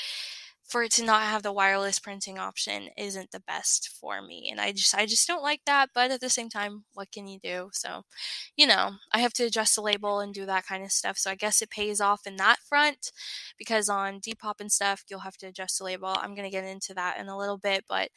for 0.69 0.83
it 0.83 0.91
to 0.91 1.03
not 1.03 1.23
have 1.23 1.43
the 1.43 1.51
wireless 1.51 1.99
printing 1.99 2.37
option 2.37 2.89
isn't 2.97 3.31
the 3.31 3.39
best 3.41 3.89
for 3.89 4.21
me 4.21 4.47
and 4.51 4.61
i 4.61 4.71
just 4.71 4.95
i 4.95 5.05
just 5.05 5.27
don't 5.27 5.43
like 5.43 5.61
that 5.65 5.89
but 5.93 6.11
at 6.11 6.21
the 6.21 6.29
same 6.29 6.49
time 6.49 6.83
what 6.93 7.11
can 7.11 7.27
you 7.27 7.39
do 7.43 7.69
so 7.73 8.03
you 8.55 8.67
know 8.67 8.91
i 9.11 9.19
have 9.19 9.33
to 9.33 9.43
adjust 9.45 9.75
the 9.75 9.81
label 9.81 10.19
and 10.19 10.33
do 10.33 10.45
that 10.45 10.65
kind 10.65 10.83
of 10.83 10.91
stuff 10.91 11.17
so 11.17 11.31
i 11.31 11.35
guess 11.35 11.61
it 11.61 11.69
pays 11.69 11.99
off 12.01 12.27
in 12.27 12.35
that 12.37 12.59
front 12.67 13.11
because 13.57 13.89
on 13.89 14.19
depop 14.19 14.55
and 14.59 14.71
stuff 14.71 15.03
you'll 15.09 15.19
have 15.19 15.37
to 15.37 15.47
adjust 15.47 15.79
the 15.79 15.85
label 15.85 16.15
i'm 16.19 16.35
going 16.35 16.49
to 16.49 16.51
get 16.55 16.63
into 16.65 16.93
that 16.93 17.19
in 17.19 17.27
a 17.27 17.37
little 17.37 17.57
bit 17.57 17.85
but 17.87 18.09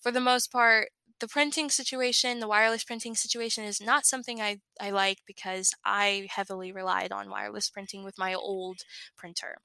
for 0.00 0.10
the 0.12 0.20
most 0.20 0.50
part 0.52 0.88
the 1.20 1.28
printing 1.28 1.68
situation, 1.68 2.40
the 2.40 2.48
wireless 2.48 2.82
printing 2.82 3.14
situation 3.14 3.62
is 3.62 3.78
not 3.78 4.06
something 4.06 4.40
I, 4.40 4.60
I 4.80 4.88
like 4.90 5.18
because 5.26 5.74
I 5.84 6.28
heavily 6.30 6.72
relied 6.72 7.12
on 7.12 7.28
wireless 7.28 7.68
printing 7.68 8.04
with 8.04 8.16
my 8.18 8.32
old 8.32 8.78
printer. 9.18 9.58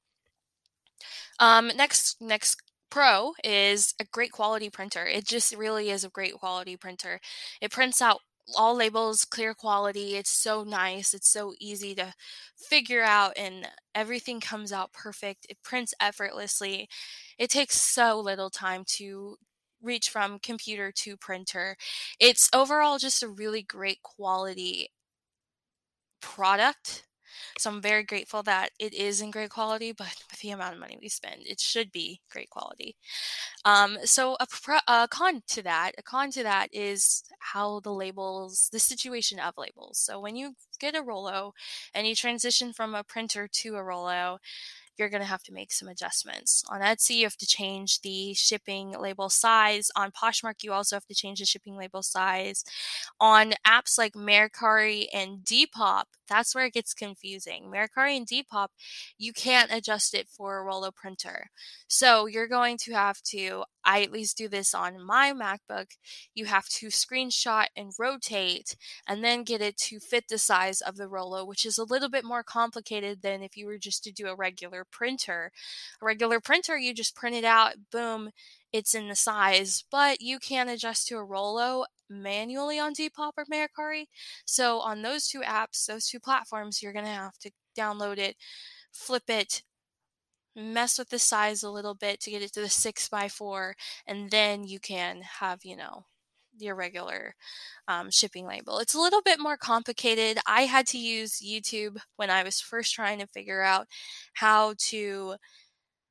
Um, 1.38 1.70
next, 1.76 2.20
next 2.20 2.62
Pro 2.90 3.32
is 3.44 3.94
a 4.00 4.04
great 4.12 4.32
quality 4.32 4.70
printer. 4.70 5.04
It 5.06 5.26
just 5.26 5.54
really 5.56 5.90
is 5.90 6.04
a 6.04 6.08
great 6.08 6.34
quality 6.34 6.76
printer. 6.76 7.20
It 7.60 7.70
prints 7.72 8.00
out 8.00 8.20
all 8.56 8.76
labels, 8.76 9.24
clear 9.24 9.54
quality. 9.54 10.16
It's 10.16 10.30
so 10.30 10.62
nice. 10.62 11.12
It's 11.14 11.28
so 11.28 11.52
easy 11.60 11.94
to 11.96 12.14
figure 12.56 13.02
out, 13.02 13.32
and 13.36 13.68
everything 13.94 14.40
comes 14.40 14.72
out 14.72 14.92
perfect. 14.92 15.46
It 15.50 15.58
prints 15.64 15.94
effortlessly. 16.00 16.88
It 17.38 17.50
takes 17.50 17.80
so 17.80 18.20
little 18.20 18.50
time 18.50 18.84
to 18.98 19.36
reach 19.82 20.08
from 20.10 20.38
computer 20.38 20.92
to 20.92 21.16
printer. 21.16 21.76
It's 22.20 22.48
overall 22.54 22.98
just 22.98 23.22
a 23.22 23.28
really 23.28 23.62
great 23.62 24.02
quality 24.02 24.90
product 26.20 27.04
so 27.58 27.70
I'm 27.70 27.82
very 27.82 28.02
grateful 28.02 28.42
that 28.44 28.70
it 28.78 28.94
is 28.94 29.20
in 29.20 29.30
great 29.30 29.50
quality, 29.50 29.92
but 29.92 30.06
with 30.30 30.40
the 30.40 30.50
amount 30.50 30.74
of 30.74 30.80
money 30.80 30.98
we 31.00 31.08
spend, 31.08 31.42
it 31.46 31.60
should 31.60 31.92
be 31.92 32.20
great 32.30 32.50
quality. 32.50 32.96
Um, 33.64 33.98
so 34.04 34.36
a, 34.40 34.46
pro- 34.46 34.78
a 34.88 35.08
con 35.10 35.42
to 35.48 35.62
that, 35.62 35.92
a 35.98 36.02
con 36.02 36.30
to 36.32 36.42
that 36.42 36.68
is 36.72 37.24
how 37.38 37.80
the 37.80 37.92
labels, 37.92 38.68
the 38.72 38.78
situation 38.78 39.38
of 39.38 39.54
labels. 39.56 39.98
So 39.98 40.20
when 40.20 40.36
you 40.36 40.54
get 40.78 40.96
a 40.96 41.02
Rollo 41.02 41.54
and 41.94 42.06
you 42.06 42.14
transition 42.14 42.72
from 42.72 42.94
a 42.94 43.04
printer 43.04 43.48
to 43.50 43.76
a 43.76 43.82
Rollo, 43.82 44.38
you're 44.98 45.08
going 45.08 45.22
to 45.22 45.28
have 45.28 45.42
to 45.44 45.52
make 45.52 45.72
some 45.72 45.88
adjustments. 45.88 46.64
On 46.68 46.80
Etsy, 46.80 47.16
you 47.16 47.24
have 47.24 47.36
to 47.36 47.46
change 47.46 48.00
the 48.00 48.34
shipping 48.34 48.98
label 48.98 49.28
size. 49.28 49.90
On 49.96 50.10
Poshmark, 50.10 50.62
you 50.62 50.72
also 50.72 50.96
have 50.96 51.06
to 51.06 51.14
change 51.14 51.38
the 51.38 51.44
shipping 51.44 51.76
label 51.76 52.02
size. 52.02 52.64
On 53.20 53.52
apps 53.66 53.98
like 53.98 54.14
Mercari 54.14 55.06
and 55.12 55.40
Depop, 55.40 56.04
that's 56.28 56.54
where 56.54 56.66
it 56.66 56.74
gets 56.74 56.94
confusing. 56.94 57.70
Mercari 57.72 58.16
and 58.16 58.26
Depop, 58.26 58.68
you 59.18 59.32
can't 59.32 59.72
adjust 59.72 60.14
it 60.14 60.28
for 60.28 60.58
a 60.58 60.64
Rollo 60.64 60.90
printer. 60.90 61.50
So 61.88 62.26
you're 62.26 62.48
going 62.48 62.78
to 62.78 62.92
have 62.92 63.22
to, 63.24 63.64
I 63.84 64.02
at 64.02 64.12
least 64.12 64.36
do 64.36 64.48
this 64.48 64.74
on 64.74 65.04
my 65.04 65.32
MacBook, 65.32 65.92
you 66.34 66.46
have 66.46 66.68
to 66.70 66.88
screenshot 66.88 67.66
and 67.76 67.92
rotate 67.98 68.76
and 69.06 69.22
then 69.22 69.44
get 69.44 69.60
it 69.60 69.76
to 69.78 70.00
fit 70.00 70.24
the 70.28 70.38
size 70.38 70.80
of 70.80 70.96
the 70.96 71.08
Rollo, 71.08 71.44
which 71.44 71.64
is 71.64 71.78
a 71.78 71.84
little 71.84 72.10
bit 72.10 72.24
more 72.24 72.42
complicated 72.42 73.22
than 73.22 73.42
if 73.42 73.56
you 73.56 73.66
were 73.66 73.78
just 73.78 74.02
to 74.04 74.12
do 74.12 74.26
a 74.26 74.34
regular 74.34 74.84
printer. 74.90 75.52
A 76.00 76.04
regular 76.04 76.40
printer, 76.40 76.76
you 76.76 76.94
just 76.94 77.14
print 77.14 77.36
it 77.36 77.44
out, 77.44 77.74
boom, 77.92 78.30
it's 78.76 78.94
in 78.94 79.08
the 79.08 79.16
size, 79.16 79.84
but 79.90 80.20
you 80.20 80.38
can 80.38 80.68
adjust 80.68 81.08
to 81.08 81.16
a 81.16 81.24
Rollo 81.24 81.86
manually 82.10 82.78
on 82.78 82.94
Depop 82.94 83.32
or 83.36 83.44
Mercari. 83.46 84.04
So 84.44 84.80
on 84.80 85.02
those 85.02 85.26
two 85.26 85.40
apps, 85.40 85.86
those 85.86 86.06
two 86.06 86.20
platforms, 86.20 86.82
you're 86.82 86.92
going 86.92 87.06
to 87.06 87.10
have 87.10 87.38
to 87.38 87.50
download 87.76 88.18
it, 88.18 88.36
flip 88.92 89.24
it, 89.28 89.62
mess 90.54 90.98
with 90.98 91.10
the 91.10 91.18
size 91.18 91.62
a 91.62 91.70
little 91.70 91.94
bit 91.94 92.20
to 92.20 92.30
get 92.30 92.42
it 92.42 92.52
to 92.52 92.60
the 92.60 92.68
6 92.68 93.08
by 93.08 93.28
4 93.28 93.74
and 94.06 94.30
then 94.30 94.64
you 94.64 94.80
can 94.80 95.22
have, 95.40 95.60
you 95.64 95.76
know, 95.76 96.04
your 96.58 96.74
regular 96.74 97.34
um, 97.88 98.10
shipping 98.10 98.46
label. 98.46 98.78
It's 98.78 98.94
a 98.94 99.00
little 99.00 99.20
bit 99.22 99.38
more 99.38 99.58
complicated. 99.58 100.38
I 100.46 100.62
had 100.62 100.86
to 100.88 100.98
use 100.98 101.42
YouTube 101.44 101.98
when 102.16 102.30
I 102.30 102.42
was 102.42 102.60
first 102.60 102.94
trying 102.94 103.18
to 103.18 103.26
figure 103.26 103.62
out 103.62 103.86
how 104.34 104.74
to 104.88 105.36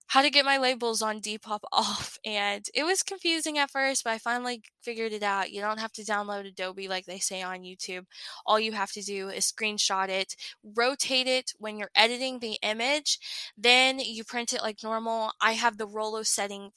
how 0.08 0.22
to 0.22 0.30
get 0.30 0.46
my 0.46 0.58
labels 0.58 1.02
on 1.02 1.20
Depop 1.20 1.62
off. 1.72 2.18
And 2.26 2.66
it 2.74 2.84
was 2.84 3.04
confusing 3.04 3.58
at 3.58 3.72
first, 3.72 4.04
but 4.04 4.14
I 4.14 4.18
finally 4.18 4.62
figured 4.82 5.14
it 5.14 5.24
out. 5.24 5.52
You 5.52 5.62
don't 5.62 5.80
have 5.80 5.92
to 5.94 6.04
download 6.04 6.48
Adobe 6.48 6.88
like 6.88 7.06
they 7.06 7.20
say 7.20 7.42
on 7.42 7.62
YouTube. 7.62 8.06
All 8.46 8.60
you 8.60 8.74
have 8.74 8.92
to 8.94 9.02
do 9.02 9.30
is 9.30 9.52
screenshot 9.52 10.10
it, 10.10 10.36
rotate 10.64 11.28
it 11.28 11.52
when 11.58 11.78
you're 11.78 11.92
editing 11.96 12.40
the 12.40 12.58
image, 12.62 13.20
then 13.58 14.00
you 14.00 14.24
print 14.24 14.54
it 14.54 14.62
like 14.62 14.84
normal. 14.84 15.32
I 15.42 15.54
have 15.54 15.78
the 15.78 15.88
Rollo 15.88 16.24
setting 16.24 16.72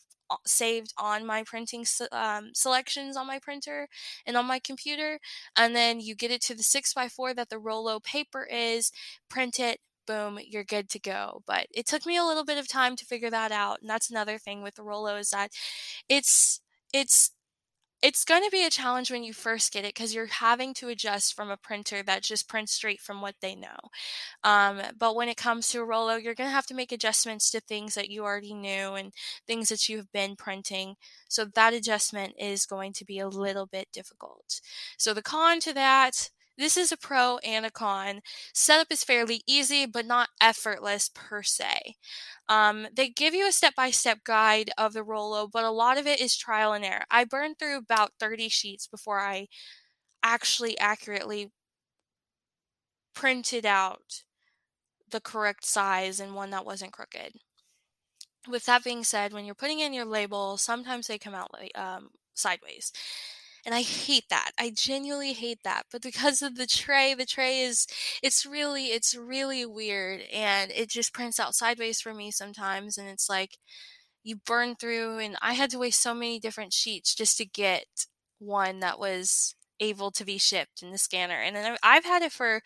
saved 0.47 0.93
on 0.99 1.25
my 1.25 1.43
printing 1.43 1.87
um, 2.13 2.51
selections 2.55 3.17
on 3.17 3.27
my 3.27 3.39
printer 3.39 3.89
and 4.27 4.37
on 4.37 4.47
my 4.47 4.59
computer 4.59 5.19
and 5.57 5.75
then 5.75 6.01
you 6.01 6.15
get 6.15 6.31
it 6.31 6.43
to 6.43 6.55
the 6.55 6.63
6x4 6.63 7.35
that 7.35 7.49
the 7.49 7.59
Rollo 7.59 7.99
paper 8.01 8.47
is 8.51 8.93
print 9.31 9.59
it 9.59 9.79
boom, 10.09 10.41
you're 10.45 10.65
good 10.65 10.91
to 10.91 11.01
go. 11.01 11.43
But 11.47 11.69
it 11.73 11.87
took 11.87 12.07
me 12.07 12.17
a 12.19 12.25
little 12.25 12.45
bit 12.47 12.59
of 12.59 12.69
time 12.69 12.97
to 12.97 13.07
figure 13.07 13.31
that 13.31 13.53
out. 13.53 13.81
And 13.83 13.91
that's 13.91 14.11
another 14.11 14.39
thing 14.39 14.63
with 14.65 14.77
the 14.77 14.85
Rollo 14.85 15.17
is 15.17 15.31
that 15.31 15.53
it's 16.09 16.61
it's 16.95 17.33
it's 18.03 18.25
going 18.25 18.45
to 18.45 18.51
be 18.53 18.65
a 18.65 18.71
challenge 18.71 19.11
when 19.11 19.25
you 19.25 19.33
first 19.33 19.73
get 19.73 19.85
it 19.85 19.95
because 19.95 20.15
you're 20.15 20.27
having 20.27 20.73
to 20.75 20.89
adjust 20.89 21.35
from 21.35 21.51
a 21.51 21.57
printer 21.57 22.03
that 22.05 22.23
just 22.23 22.49
prints 22.49 22.73
straight 22.73 23.01
from 23.01 23.21
what 23.21 23.35
they 23.43 23.57
know. 23.57 23.77
Um, 24.45 24.81
but 24.99 25.17
when 25.17 25.29
it 25.29 25.37
comes 25.37 25.69
to 25.69 25.81
a 25.81 25.85
Rollo, 25.85 26.17
you're 26.17 26.35
going 26.35 26.49
to 26.49 26.55
have 26.55 26.67
to 26.67 26.75
make 26.75 26.93
adjustments 26.93 27.51
to 27.51 27.61
things 27.61 27.95
that 27.95 28.11
you 28.11 28.25
already 28.25 28.55
knew 28.55 28.95
and 28.95 29.13
things 29.47 29.69
that 29.71 29.89
you've 29.89 30.13
been 30.13 30.37
printing. 30.37 30.95
So 31.29 31.45
that 31.55 31.75
adjustment 31.75 32.35
is 32.39 32.67
going 32.67 32.93
to 32.95 33.05
be 33.05 33.19
a 33.19 33.29
little 33.29 33.67
bit 33.67 33.89
difficult. 33.93 34.61
So 34.97 35.13
the 35.15 35.23
con 35.23 35.61
to 35.61 35.73
that 35.75 36.31
this 36.59 36.77
is 36.77 36.93
a 36.93 36.97
pro 36.97 37.39
and 37.39 37.65
a 37.65 37.71
con. 37.71 38.21
Setup 38.53 38.89
is 38.91 39.05
fairly 39.05 39.43
easy, 39.47 39.87
but 39.87 40.05
not 40.07 40.29
effortless 40.41 41.09
per 41.15 41.43
se. 41.43 41.95
Um, 42.49 42.89
they 42.95 43.09
give 43.09 43.35
you 43.35 43.47
a 43.49 43.53
step 43.53 43.75
by 43.77 43.91
step 43.91 44.25
guide 44.25 44.71
of 44.77 44.93
the 44.93 45.05
Rollo, 45.05 45.47
but 45.47 45.65
a 45.65 45.71
lot 45.71 45.99
of 45.99 46.07
it 46.07 46.21
is 46.21 46.37
trial 46.37 46.73
and 46.73 46.85
error. 46.85 47.05
I 47.11 47.25
burned 47.25 47.59
through 47.59 47.79
about 47.79 48.13
30 48.19 48.49
sheets 48.49 48.87
before 48.87 49.21
I 49.21 49.47
actually 50.23 50.79
accurately 50.79 51.53
printed 53.15 53.67
out 53.67 54.23
the 55.11 55.21
correct 55.21 55.65
size 55.65 56.21
and 56.21 56.35
one 56.35 56.51
that 56.51 56.67
wasn't 56.67 56.93
crooked. 56.93 57.35
With 58.49 58.65
that 58.67 58.85
being 58.85 59.05
said, 59.05 59.33
when 59.33 59.45
you're 59.45 59.55
putting 59.55 59.81
in 59.81 59.93
your 59.93 60.05
label, 60.05 60.57
sometimes 60.57 61.07
they 61.07 61.19
come 61.19 61.35
out 61.35 61.51
um, 61.75 62.11
sideways. 62.35 62.93
And 63.69 63.75
I 63.75 63.83
hate 63.83 64.25
that. 64.31 64.53
I 64.59 64.71
genuinely 64.75 65.35
hate 65.35 65.59
that. 65.63 65.83
But 65.93 66.01
because 66.01 66.41
of 66.41 66.55
the 66.57 66.67
tray, 66.67 67.13
the 67.13 67.27
tray 67.27 67.61
is, 67.61 67.87
it's 68.23 68.47
really, 68.47 68.87
it's 68.87 69.15
really 69.15 69.67
weird. 69.67 70.23
And 70.33 70.71
it 70.71 70.89
just 70.89 71.13
prints 71.13 71.39
out 71.39 71.55
sideways 71.55 72.01
for 72.01 72.15
me 72.15 72.31
sometimes. 72.31 72.97
And 72.97 73.11
it's 73.11 73.29
like, 73.29 73.59
you 74.25 74.37
burn 74.47 74.75
through, 74.77 75.19
and 75.19 75.37
I 75.43 75.53
had 75.55 75.71
to 75.73 75.79
waste 75.79 76.03
so 76.03 76.15
many 76.15 76.41
different 76.41 76.73
sheets 76.73 77.15
just 77.15 77.37
to 77.39 77.45
get 77.47 77.85
one 78.39 78.81
that 78.81 78.99
was 78.99 79.55
able 79.81 80.11
to 80.13 80.25
be 80.25 80.39
shipped 80.39 80.83
in 80.83 80.91
the 80.91 80.99
scanner. 80.99 81.41
And 81.41 81.55
then 81.57 81.77
I've 81.83 82.05
had 82.05 82.23
it 82.23 82.33
for 82.33 82.61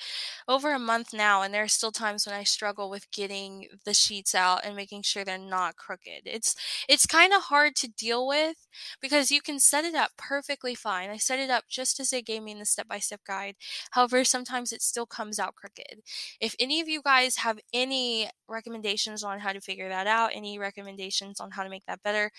over 0.49 0.73
a 0.73 0.79
month 0.79 1.13
now, 1.13 1.43
and 1.43 1.53
there 1.53 1.63
are 1.65 1.69
still 1.69 1.93
times 1.93 2.27
when 2.27 2.35
I 2.35 2.45
struggle 2.45 2.91
with 2.91 3.11
getting 3.11 3.67
the 3.85 3.95
sheets 3.95 4.35
out 4.35 4.65
and 4.65 4.77
making 4.77 5.03
sure 5.03 5.25
they're 5.25 5.39
not 5.39 5.77
crooked. 5.77 6.23
It's 6.25 6.55
it's 6.89 7.07
kind 7.07 7.33
of 7.33 7.43
hard 7.45 7.77
to 7.77 7.89
deal 7.89 8.27
with 8.27 8.57
because 9.01 9.31
you 9.31 9.41
can 9.41 9.61
set 9.61 9.85
it 9.85 9.95
up 9.95 10.11
perfectly 10.19 10.75
fine. 10.75 11.11
I 11.11 11.17
set 11.19 11.39
it 11.39 11.51
up 11.51 11.65
just 11.69 12.01
as 12.01 12.11
they 12.11 12.23
gave 12.23 12.43
me 12.43 12.53
in 12.53 12.59
the 12.59 12.65
step-by-step 12.67 13.21
guide. 13.27 13.57
However, 13.93 14.25
sometimes 14.25 14.73
it 14.73 14.83
still 14.83 15.07
comes 15.07 15.39
out 15.39 15.55
crooked. 15.55 16.01
If 16.41 16.55
any 16.59 16.81
of 16.81 16.89
you 16.89 17.03
guys 17.03 17.37
have 17.37 17.59
any 17.73 18.31
recommendations 18.49 19.23
on 19.25 19.41
how 19.41 19.53
to 19.53 19.61
figure 19.61 19.89
that 19.89 20.07
out, 20.07 20.31
any 20.35 20.59
recommendations 20.59 21.41
on 21.41 21.51
how 21.53 21.63
to 21.65 21.71
make 21.71 21.87
that 21.87 22.03
better, 22.03 22.31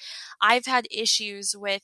I've 0.41 0.65
had 0.65 0.87
issues 0.91 1.55
with 1.55 1.81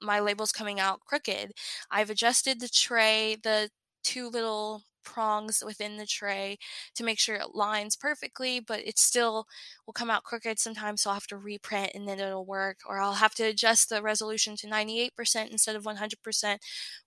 my 0.00 0.20
labels 0.20 0.52
coming 0.52 0.80
out 0.80 1.00
crooked. 1.00 1.52
I've 1.90 2.10
adjusted 2.10 2.60
the 2.60 2.68
tray, 2.68 3.36
the 3.42 3.70
two 4.04 4.28
little 4.28 4.82
prongs 5.04 5.62
within 5.64 5.96
the 5.96 6.06
tray 6.06 6.58
to 6.96 7.04
make 7.04 7.18
sure 7.18 7.36
it 7.36 7.54
lines 7.54 7.96
perfectly, 7.96 8.60
but 8.60 8.80
it 8.80 8.98
still 8.98 9.46
will 9.86 9.92
come 9.94 10.10
out 10.10 10.24
crooked 10.24 10.58
sometimes. 10.58 11.02
So 11.02 11.10
I'll 11.10 11.14
have 11.14 11.26
to 11.28 11.36
reprint 11.38 11.92
and 11.94 12.08
then 12.08 12.20
it'll 12.20 12.44
work, 12.44 12.78
or 12.88 12.98
I'll 13.00 13.14
have 13.14 13.34
to 13.36 13.44
adjust 13.44 13.88
the 13.88 14.02
resolution 14.02 14.56
to 14.56 14.66
98% 14.68 15.50
instead 15.50 15.76
of 15.76 15.84
100%. 15.84 16.58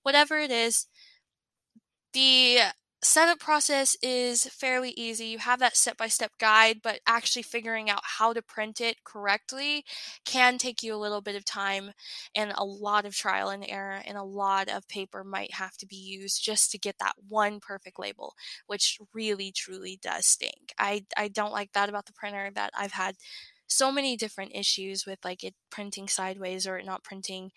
Whatever 0.03 0.38
it 0.39 0.51
is, 0.51 0.88
the 2.13 2.60
setup 3.01 3.39
process 3.39 3.96
is 4.01 4.46
fairly 4.46 4.91
easy. 4.91 5.27
You 5.27 5.38
have 5.39 5.60
that 5.60 5.77
step 5.77 5.98
by 5.98 6.08
step 6.08 6.32
guide, 6.39 6.82
but 6.84 7.00
actually 7.08 7.44
figuring 7.44 7.89
out 7.89 8.01
how 8.03 8.34
to 8.34 8.41
print 8.41 8.82
it 8.82 9.03
correctly 9.06 9.86
can 10.25 10.58
take 10.58 10.84
you 10.84 10.94
a 10.94 10.98
little 10.98 11.22
bit 11.22 11.36
of 11.36 11.46
time 11.46 11.91
and 12.36 12.51
a 12.56 12.63
lot 12.65 13.06
of 13.06 13.15
trial 13.15 13.50
and 13.50 13.65
error, 13.68 14.01
and 14.06 14.18
a 14.18 14.24
lot 14.24 14.68
of 14.70 14.88
paper 14.88 15.24
might 15.24 15.53
have 15.53 15.77
to 15.77 15.86
be 15.88 15.96
used 15.96 16.44
just 16.44 16.72
to 16.72 16.77
get 16.77 16.96
that 17.00 17.15
one 17.27 17.60
perfect 17.60 18.00
label, 18.00 18.34
which 18.68 19.00
really 19.13 19.51
truly 19.51 19.98
does 20.01 20.25
stink. 20.25 20.74
I, 20.77 21.06
I 21.15 21.29
don't 21.29 21.53
like 21.53 21.72
that 21.74 21.89
about 21.89 22.06
the 22.06 22.13
printer 22.13 22.51
that 22.56 22.72
I've 22.77 22.91
had 22.94 23.15
so 23.72 23.91
many 23.91 24.18
different 24.18 24.51
issues 24.56 25.06
with 25.06 25.20
like 25.24 25.44
it 25.44 25.53
printing 25.70 26.08
sideways 26.08 26.65
or 26.65 26.77
it 26.79 26.86
not 26.88 27.03
printing 27.03 27.51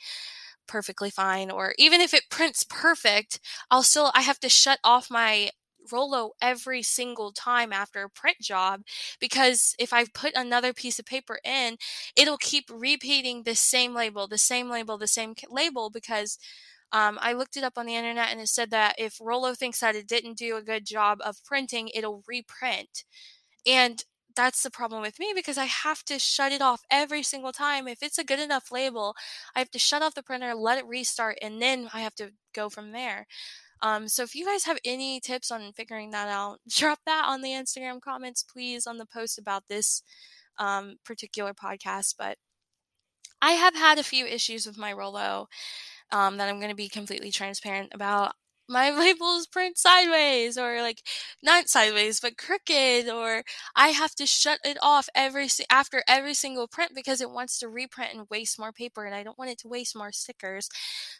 perfectly 0.72 1.10
fine 1.10 1.50
or 1.50 1.74
even 1.76 2.00
if 2.00 2.14
it 2.14 2.30
prints 2.30 2.64
perfect 2.64 3.38
i'll 3.70 3.82
still 3.82 4.10
i 4.14 4.22
have 4.22 4.40
to 4.40 4.48
shut 4.48 4.78
off 4.82 5.10
my 5.10 5.50
Rollo 5.90 6.32
every 6.40 6.82
single 6.82 7.32
time 7.32 7.72
after 7.72 8.04
a 8.04 8.08
print 8.10 8.36
job 8.40 8.82
because 9.20 9.74
if 9.78 9.92
I 9.92 10.04
put 10.14 10.32
another 10.34 10.72
piece 10.72 11.00
of 11.00 11.06
paper 11.06 11.38
in, 11.44 11.76
it'll 12.16 12.38
keep 12.38 12.66
repeating 12.72 13.42
the 13.42 13.56
same 13.56 13.94
label, 13.94 14.28
the 14.28 14.38
same 14.38 14.70
label, 14.70 14.96
the 14.96 15.08
same 15.08 15.34
label 15.50 15.90
because 15.90 16.38
um, 16.92 17.18
I 17.20 17.32
looked 17.32 17.56
it 17.56 17.64
up 17.64 17.78
on 17.78 17.86
the 17.86 17.96
internet 17.96 18.28
and 18.30 18.40
it 18.40 18.48
said 18.48 18.70
that 18.70 18.94
if 18.98 19.18
Rollo 19.20 19.54
thinks 19.54 19.80
that 19.80 19.96
it 19.96 20.06
didn't 20.06 20.38
do 20.38 20.56
a 20.56 20.62
good 20.62 20.86
job 20.86 21.18
of 21.24 21.42
printing, 21.44 21.88
it'll 21.94 22.22
reprint. 22.28 23.04
And 23.66 24.04
that's 24.34 24.62
the 24.62 24.70
problem 24.70 25.02
with 25.02 25.18
me 25.18 25.32
because 25.34 25.58
I 25.58 25.66
have 25.66 26.02
to 26.04 26.18
shut 26.18 26.52
it 26.52 26.62
off 26.62 26.82
every 26.90 27.22
single 27.22 27.52
time. 27.52 27.88
If 27.88 28.02
it's 28.02 28.18
a 28.18 28.24
good 28.24 28.40
enough 28.40 28.72
label, 28.72 29.14
I 29.54 29.60
have 29.60 29.70
to 29.72 29.78
shut 29.78 30.02
off 30.02 30.14
the 30.14 30.22
printer, 30.22 30.54
let 30.54 30.78
it 30.78 30.86
restart, 30.86 31.38
and 31.42 31.60
then 31.60 31.88
I 31.92 32.00
have 32.00 32.14
to 32.16 32.32
go 32.54 32.68
from 32.68 32.92
there. 32.92 33.26
Um, 33.82 34.08
so 34.08 34.22
if 34.22 34.34
you 34.34 34.46
guys 34.46 34.64
have 34.64 34.78
any 34.84 35.18
tips 35.20 35.50
on 35.50 35.72
figuring 35.72 36.10
that 36.10 36.28
out, 36.28 36.60
drop 36.68 37.00
that 37.06 37.24
on 37.26 37.42
the 37.42 37.50
Instagram 37.50 38.00
comments, 38.00 38.42
please, 38.42 38.86
on 38.86 38.98
the 38.98 39.06
post 39.06 39.38
about 39.38 39.64
this 39.68 40.02
um, 40.58 40.96
particular 41.04 41.52
podcast. 41.52 42.14
But 42.18 42.38
I 43.40 43.52
have 43.52 43.74
had 43.74 43.98
a 43.98 44.04
few 44.04 44.24
issues 44.24 44.66
with 44.66 44.78
my 44.78 44.92
Rollo 44.92 45.48
um, 46.12 46.36
that 46.36 46.48
I'm 46.48 46.58
going 46.58 46.70
to 46.70 46.76
be 46.76 46.88
completely 46.88 47.32
transparent 47.32 47.92
about 47.92 48.34
my 48.72 48.90
labels 48.90 49.46
print 49.46 49.78
sideways 49.78 50.58
or 50.58 50.80
like 50.82 51.02
not 51.42 51.68
sideways 51.68 52.20
but 52.20 52.36
crooked 52.38 53.08
or 53.08 53.42
i 53.76 53.88
have 53.88 54.14
to 54.14 54.26
shut 54.26 54.58
it 54.64 54.78
off 54.82 55.08
every 55.14 55.48
after 55.70 56.02
every 56.08 56.34
single 56.34 56.68
print 56.68 56.92
because 56.94 57.20
it 57.20 57.30
wants 57.30 57.58
to 57.58 57.68
reprint 57.68 58.14
and 58.14 58.26
waste 58.30 58.58
more 58.58 58.72
paper 58.72 59.04
and 59.04 59.14
i 59.14 59.22
don't 59.22 59.38
want 59.38 59.50
it 59.50 59.58
to 59.58 59.68
waste 59.68 59.96
more 59.96 60.12
stickers. 60.12 60.68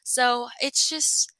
So 0.04 0.48
it's 0.60 0.88
just 0.88 1.32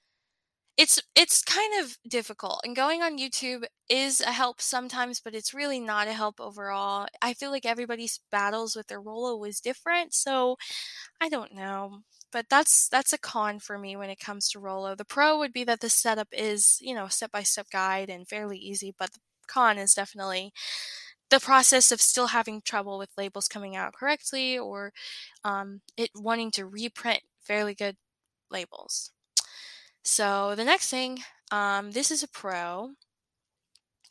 it's 0.79 1.01
it's 1.14 1.42
kind 1.42 1.85
of 1.85 1.98
difficult 2.09 2.61
and 2.64 2.75
going 2.75 3.03
on 3.03 3.18
youtube 3.18 3.64
is 3.90 4.20
a 4.22 4.33
help 4.33 4.61
sometimes 4.61 5.20
but 5.20 5.35
it's 5.35 5.53
really 5.55 5.81
not 5.81 6.09
a 6.09 6.12
help 6.14 6.40
overall. 6.40 7.07
I 7.20 7.35
feel 7.35 7.51
like 7.51 7.66
everybody's 7.66 8.20
battles 8.31 8.75
with 8.77 8.87
their 8.88 9.01
Rollo 9.01 9.37
was 9.37 9.61
different 9.61 10.14
so 10.14 10.57
i 11.20 11.29
don't 11.29 11.55
know 11.55 12.01
but 12.33 12.47
that's 12.51 12.88
that's 12.88 13.12
a 13.12 13.18
con 13.18 13.59
for 13.61 13.79
me 13.79 13.97
when 13.97 14.11
it 14.11 14.18
comes 14.21 14.49
to 14.51 14.59
Rollo. 14.61 14.95
The 14.95 15.05
pro 15.05 15.38
would 15.38 15.53
be 15.53 15.64
that 15.64 15.81
the 15.81 15.90
setup 15.90 16.29
is, 16.33 16.79
you 16.81 16.95
know, 16.95 17.09
step 17.09 17.31
by 17.33 17.42
step 17.42 17.68
guide 17.71 18.11
and 18.11 18.29
fairly 18.29 18.59
easy, 18.59 18.95
but 18.99 19.12
the 19.12 19.21
con 19.47 19.79
is 19.79 19.95
definitely 19.95 20.53
the 21.31 21.40
process 21.40 21.92
of 21.92 22.01
still 22.01 22.29
having 22.29 22.61
trouble 22.62 22.99
with 22.99 23.11
labels 23.16 23.49
coming 23.49 23.77
out 23.77 23.95
correctly 23.95 24.59
or 24.59 24.92
um, 25.45 25.81
it 25.97 26.11
wanting 26.14 26.51
to 26.53 26.66
reprint 26.66 27.21
fairly 27.42 27.75
good 27.75 27.97
labels. 28.51 29.12
So 30.05 30.55
the 30.57 30.64
next 30.64 30.90
thing, 30.90 31.21
um, 31.51 31.92
this 31.92 32.11
is 32.11 32.23
a 32.23 32.29
pro. 32.29 32.90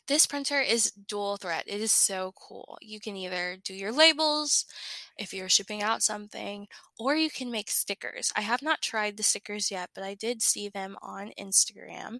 This 0.07 0.27
printer 0.27 0.59
is 0.59 0.91
dual 0.91 1.37
thread. 1.37 1.63
It 1.67 1.79
is 1.79 1.91
so 1.91 2.33
cool. 2.35 2.77
You 2.81 2.99
can 2.99 3.15
either 3.15 3.57
do 3.63 3.73
your 3.73 3.91
labels 3.91 4.65
if 5.17 5.33
you're 5.33 5.49
shipping 5.49 5.81
out 5.81 6.01
something, 6.03 6.67
or 6.99 7.15
you 7.15 7.29
can 7.29 7.51
make 7.51 7.69
stickers. 7.69 8.31
I 8.35 8.41
have 8.41 8.61
not 8.61 8.81
tried 8.81 9.15
the 9.17 9.23
stickers 9.23 9.71
yet, 9.71 9.89
but 9.95 10.03
I 10.03 10.15
did 10.15 10.41
see 10.41 10.69
them 10.69 10.97
on 11.01 11.31
Instagram. 11.39 12.19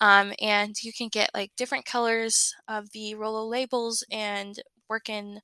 Um, 0.00 0.32
and 0.40 0.76
you 0.82 0.92
can 0.92 1.08
get 1.08 1.30
like 1.34 1.52
different 1.56 1.84
colors 1.86 2.54
of 2.68 2.90
the 2.92 3.14
Rollo 3.14 3.46
labels 3.46 4.04
and 4.10 4.58
work 4.88 5.08
in 5.08 5.40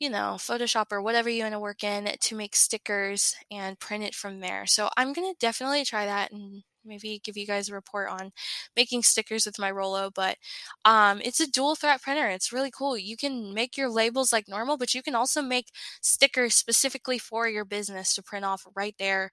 you 0.00 0.10
know, 0.10 0.36
Photoshop 0.38 0.86
or 0.92 1.00
whatever 1.02 1.30
you 1.30 1.42
want 1.42 1.54
to 1.54 1.60
work 1.60 1.84
in 1.84 2.08
to 2.20 2.34
make 2.34 2.56
stickers 2.56 3.34
and 3.50 3.78
print 3.78 4.04
it 4.04 4.14
from 4.14 4.40
there. 4.40 4.66
So 4.66 4.90
I'm 4.96 5.12
going 5.12 5.32
to 5.32 5.38
definitely 5.38 5.84
try 5.84 6.06
that 6.06 6.32
and 6.32 6.62
maybe 6.84 7.20
give 7.24 7.36
you 7.36 7.46
guys 7.46 7.68
a 7.68 7.74
report 7.74 8.08
on 8.10 8.32
making 8.76 9.02
stickers 9.02 9.46
with 9.46 9.58
my 9.58 9.70
Rollo, 9.70 10.10
But 10.14 10.36
um, 10.84 11.20
it's 11.24 11.40
a 11.40 11.50
dual 11.50 11.74
threat 11.74 12.02
printer. 12.02 12.28
It's 12.28 12.52
really 12.52 12.70
cool. 12.70 12.96
You 12.98 13.16
can 13.16 13.54
make 13.54 13.76
your 13.76 13.90
labels 13.90 14.32
like 14.32 14.48
normal, 14.48 14.76
but 14.76 14.94
you 14.94 15.02
can 15.02 15.14
also 15.14 15.42
make 15.42 15.68
stickers 16.00 16.54
specifically 16.54 17.18
for 17.18 17.48
your 17.48 17.64
business 17.64 18.14
to 18.14 18.22
print 18.22 18.44
off 18.44 18.66
right 18.74 18.94
there. 18.98 19.30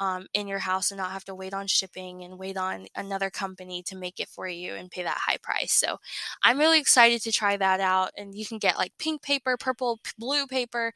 Um, 0.00 0.26
in 0.34 0.48
your 0.48 0.58
house 0.58 0.90
and 0.90 0.98
not 0.98 1.12
have 1.12 1.24
to 1.26 1.34
wait 1.34 1.54
on 1.54 1.68
shipping 1.68 2.24
and 2.24 2.36
wait 2.36 2.56
on 2.56 2.86
another 2.96 3.30
company 3.30 3.84
to 3.84 3.96
make 3.96 4.18
it 4.18 4.28
for 4.28 4.48
you 4.48 4.74
and 4.74 4.90
pay 4.90 5.04
that 5.04 5.20
high 5.28 5.36
price. 5.40 5.72
So 5.72 5.98
I'm 6.42 6.58
really 6.58 6.80
excited 6.80 7.22
to 7.22 7.30
try 7.30 7.56
that 7.56 7.78
out. 7.78 8.10
And 8.16 8.34
you 8.34 8.44
can 8.44 8.58
get 8.58 8.76
like 8.78 8.92
pink 8.98 9.22
paper, 9.22 9.56
purple, 9.56 10.00
blue 10.18 10.48
paper, 10.48 10.92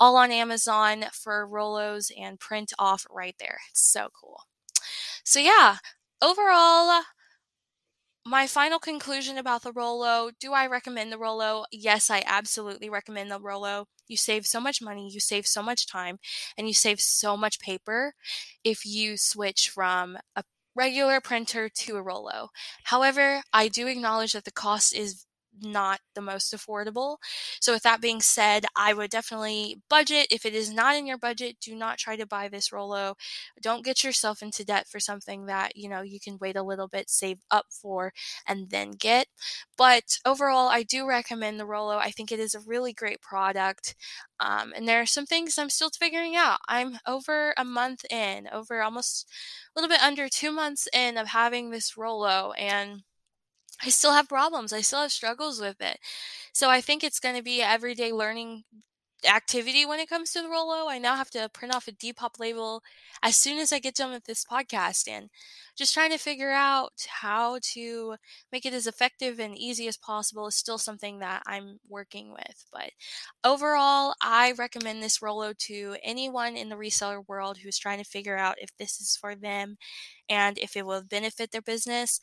all 0.00 0.16
on 0.16 0.32
Amazon 0.32 1.04
for 1.12 1.46
Rollos 1.48 2.10
and 2.20 2.40
print 2.40 2.72
off 2.80 3.06
right 3.10 3.36
there. 3.38 3.60
It's 3.70 3.82
so 3.92 4.08
cool. 4.20 4.40
So 5.24 5.40
yeah, 5.40 5.78
overall, 6.22 6.90
uh, 6.90 7.02
my 8.24 8.46
final 8.46 8.78
conclusion 8.78 9.38
about 9.38 9.62
the 9.62 9.72
Rollo 9.72 10.30
do 10.38 10.52
I 10.52 10.66
recommend 10.66 11.10
the 11.12 11.18
Rollo? 11.18 11.64
Yes, 11.72 12.10
I 12.10 12.22
absolutely 12.26 12.90
recommend 12.90 13.30
the 13.30 13.40
Rollo. 13.40 13.86
You 14.06 14.16
save 14.16 14.46
so 14.46 14.60
much 14.60 14.82
money, 14.82 15.08
you 15.10 15.20
save 15.20 15.46
so 15.46 15.62
much 15.62 15.86
time, 15.86 16.18
and 16.56 16.66
you 16.66 16.74
save 16.74 17.00
so 17.00 17.36
much 17.36 17.58
paper 17.60 18.14
if 18.64 18.84
you 18.84 19.16
switch 19.16 19.70
from 19.70 20.18
a 20.36 20.44
regular 20.74 21.20
printer 21.20 21.68
to 21.68 21.96
a 21.96 22.02
Rollo. 22.02 22.50
However, 22.84 23.42
I 23.52 23.68
do 23.68 23.86
acknowledge 23.86 24.32
that 24.34 24.44
the 24.44 24.52
cost 24.52 24.94
is 24.94 25.24
not 25.62 26.00
the 26.14 26.20
most 26.20 26.52
affordable. 26.54 27.16
So, 27.60 27.72
with 27.72 27.82
that 27.82 28.00
being 28.00 28.20
said, 28.20 28.66
I 28.76 28.92
would 28.94 29.10
definitely 29.10 29.80
budget. 29.88 30.28
If 30.30 30.44
it 30.46 30.54
is 30.54 30.72
not 30.72 30.96
in 30.96 31.06
your 31.06 31.18
budget, 31.18 31.56
do 31.60 31.74
not 31.74 31.98
try 31.98 32.16
to 32.16 32.26
buy 32.26 32.48
this 32.48 32.72
Rollo. 32.72 33.14
Don't 33.60 33.84
get 33.84 34.04
yourself 34.04 34.42
into 34.42 34.64
debt 34.64 34.86
for 34.88 35.00
something 35.00 35.46
that 35.46 35.76
you 35.76 35.88
know 35.88 36.02
you 36.02 36.20
can 36.20 36.38
wait 36.40 36.56
a 36.56 36.62
little 36.62 36.88
bit, 36.88 37.10
save 37.10 37.38
up 37.50 37.66
for, 37.70 38.12
and 38.46 38.70
then 38.70 38.92
get. 38.92 39.26
But 39.76 40.18
overall, 40.26 40.68
I 40.68 40.82
do 40.82 41.06
recommend 41.06 41.58
the 41.60 41.66
Rollo. 41.66 41.96
I 41.98 42.10
think 42.10 42.32
it 42.32 42.40
is 42.40 42.54
a 42.54 42.60
really 42.60 42.92
great 42.92 43.20
product. 43.22 43.94
Um, 44.40 44.72
and 44.76 44.86
there 44.88 45.00
are 45.00 45.06
some 45.06 45.26
things 45.26 45.58
I'm 45.58 45.70
still 45.70 45.90
figuring 45.90 46.36
out. 46.36 46.58
I'm 46.68 46.98
over 47.06 47.54
a 47.56 47.64
month 47.64 48.04
in, 48.10 48.48
over 48.52 48.82
almost 48.82 49.26
a 49.76 49.80
little 49.80 49.94
bit 49.94 50.02
under 50.02 50.28
two 50.28 50.52
months 50.52 50.88
in 50.92 51.16
of 51.16 51.28
having 51.28 51.70
this 51.70 51.96
Rollo. 51.96 52.52
and 52.52 53.02
I 53.82 53.90
still 53.90 54.12
have 54.12 54.28
problems. 54.28 54.72
I 54.72 54.80
still 54.80 55.02
have 55.02 55.12
struggles 55.12 55.60
with 55.60 55.80
it. 55.80 55.98
So 56.52 56.68
I 56.70 56.80
think 56.80 57.04
it's 57.04 57.20
going 57.20 57.36
to 57.36 57.42
be 57.42 57.62
everyday 57.62 58.12
learning 58.12 58.64
activity 59.28 59.84
when 59.84 59.98
it 59.98 60.08
comes 60.08 60.32
to 60.32 60.42
the 60.42 60.48
Rollo. 60.48 60.88
I 60.88 60.98
now 60.98 61.16
have 61.16 61.30
to 61.30 61.48
print 61.52 61.74
off 61.74 61.88
a 61.88 61.92
Depop 61.92 62.38
label 62.38 62.82
as 63.22 63.36
soon 63.36 63.58
as 63.58 63.72
I 63.72 63.80
get 63.80 63.96
done 63.96 64.12
with 64.12 64.24
this 64.24 64.44
podcast 64.44 65.08
and 65.08 65.28
just 65.76 65.92
trying 65.92 66.10
to 66.12 66.18
figure 66.18 66.52
out 66.52 66.92
how 67.08 67.58
to 67.72 68.16
make 68.52 68.64
it 68.64 68.72
as 68.72 68.86
effective 68.86 69.40
and 69.40 69.58
easy 69.58 69.88
as 69.88 69.96
possible 69.96 70.46
is 70.46 70.54
still 70.54 70.78
something 70.78 71.18
that 71.18 71.42
I'm 71.46 71.80
working 71.88 72.32
with. 72.32 72.64
But 72.72 72.90
overall, 73.44 74.14
I 74.22 74.52
recommend 74.56 75.02
this 75.02 75.20
Rollo 75.20 75.52
to 75.66 75.96
anyone 76.02 76.56
in 76.56 76.68
the 76.68 76.76
reseller 76.76 77.26
world 77.26 77.58
who's 77.58 77.78
trying 77.78 77.98
to 77.98 78.04
figure 78.04 78.36
out 78.36 78.56
if 78.60 78.70
this 78.76 79.00
is 79.00 79.16
for 79.16 79.34
them 79.34 79.78
and 80.28 80.58
if 80.58 80.76
it 80.76 80.86
will 80.86 81.02
benefit 81.02 81.50
their 81.50 81.62
business. 81.62 82.20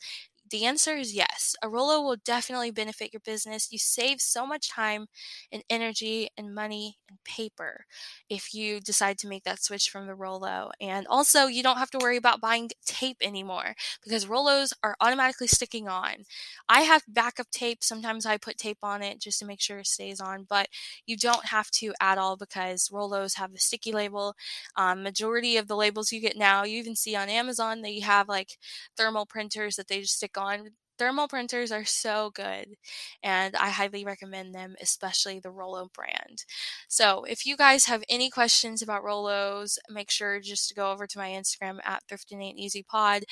The 0.48 0.64
answer 0.64 0.94
is 0.94 1.12
yes. 1.14 1.56
A 1.62 1.68
Rollo 1.68 2.00
will 2.02 2.16
definitely 2.24 2.70
benefit 2.70 3.12
your 3.12 3.20
business. 3.24 3.72
You 3.72 3.78
save 3.78 4.20
so 4.20 4.46
much 4.46 4.68
time 4.70 5.06
and 5.50 5.64
energy 5.68 6.28
and 6.38 6.54
money 6.54 6.98
and 7.08 7.18
paper 7.24 7.84
if 8.30 8.54
you 8.54 8.80
decide 8.80 9.18
to 9.18 9.28
make 9.28 9.42
that 9.44 9.62
switch 9.62 9.90
from 9.90 10.06
the 10.06 10.14
Rollo. 10.14 10.70
And 10.80 11.06
also, 11.08 11.46
you 11.46 11.62
don't 11.64 11.78
have 11.78 11.90
to 11.90 11.98
worry 11.98 12.16
about 12.16 12.40
buying 12.40 12.70
tape 12.84 13.16
anymore 13.20 13.74
because 14.04 14.26
Rollos 14.26 14.72
are 14.84 14.96
automatically 15.00 15.48
sticking 15.48 15.88
on. 15.88 16.24
I 16.68 16.82
have 16.82 17.02
backup 17.08 17.50
tape. 17.50 17.82
Sometimes 17.82 18.24
I 18.24 18.36
put 18.36 18.56
tape 18.56 18.78
on 18.82 19.02
it 19.02 19.20
just 19.20 19.40
to 19.40 19.46
make 19.46 19.60
sure 19.60 19.78
it 19.80 19.86
stays 19.86 20.20
on, 20.20 20.44
but 20.48 20.68
you 21.06 21.16
don't 21.16 21.46
have 21.46 21.70
to 21.72 21.92
at 22.00 22.18
all 22.18 22.36
because 22.36 22.88
Rollos 22.88 23.36
have 23.36 23.52
the 23.52 23.58
sticky 23.58 23.92
label. 23.92 24.34
Um, 24.76 25.02
majority 25.02 25.56
of 25.56 25.66
the 25.68 25.76
labels 25.76 26.12
you 26.12 26.20
get 26.20 26.36
now, 26.36 26.64
you 26.64 26.78
even 26.78 26.94
see 26.96 27.16
on 27.16 27.28
Amazon, 27.28 27.82
they 27.82 28.00
have 28.00 28.28
like 28.28 28.58
thermal 28.96 29.26
printers 29.26 29.76
that 29.76 29.88
they 29.88 30.00
just 30.00 30.16
stick 30.16 30.35
on. 30.38 30.70
Thermal 30.98 31.28
printers 31.28 31.70
are 31.72 31.84
so 31.84 32.30
good, 32.34 32.74
and 33.22 33.54
I 33.54 33.68
highly 33.68 34.04
recommend 34.04 34.54
them, 34.54 34.76
especially 34.80 35.40
the 35.40 35.50
Rollo 35.50 35.90
brand. 35.92 36.44
So, 36.88 37.24
if 37.24 37.44
you 37.44 37.54
guys 37.56 37.84
have 37.84 38.02
any 38.08 38.30
questions 38.30 38.80
about 38.80 39.04
Rollos, 39.04 39.76
make 39.90 40.10
sure 40.10 40.40
just 40.40 40.68
to 40.68 40.74
go 40.74 40.90
over 40.90 41.06
to 41.06 41.18
my 41.18 41.28
Instagram 41.30 41.80
at 41.84 42.02
Thrifting 42.10 42.42
Ain't 42.42 42.58
Easy 42.58 42.82
Pod. 42.82 43.24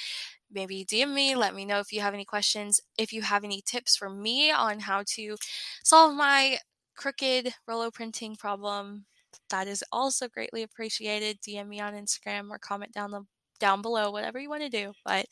Maybe 0.51 0.85
DM 0.85 1.14
me, 1.14 1.35
let 1.37 1.55
me 1.55 1.64
know 1.64 1.81
if 1.81 1.93
you 1.93 2.01
have 2.01 2.14
any 2.14 2.25
questions. 2.25 2.81
If 2.99 3.12
you 3.12 3.23
have 3.23 3.45
any 3.45 3.62
tips 3.64 3.97
for 3.97 4.11
me 4.11 4.51
on 4.51 4.81
how 4.81 5.03
to 5.14 5.37
solve 5.85 6.14
my 6.14 6.59
crooked 6.97 7.55
Rollo 7.67 7.90
printing 7.90 8.37
problem, 8.37 9.07
that 9.51 9.69
is 9.69 9.85
also 9.93 10.29
greatly 10.29 10.62
appreciated. 10.62 11.40
DM 11.40 11.69
me 11.69 11.81
on 11.81 11.95
Instagram 11.95 12.51
or 12.51 12.59
comment 12.59 12.93
down 12.93 13.11
the 13.11 13.25
down 13.64 13.83
below, 13.83 14.11
whatever 14.11 14.38
you 14.38 14.50
want 14.50 14.62
to 14.62 14.68
do. 14.68 14.92
But 15.05 15.27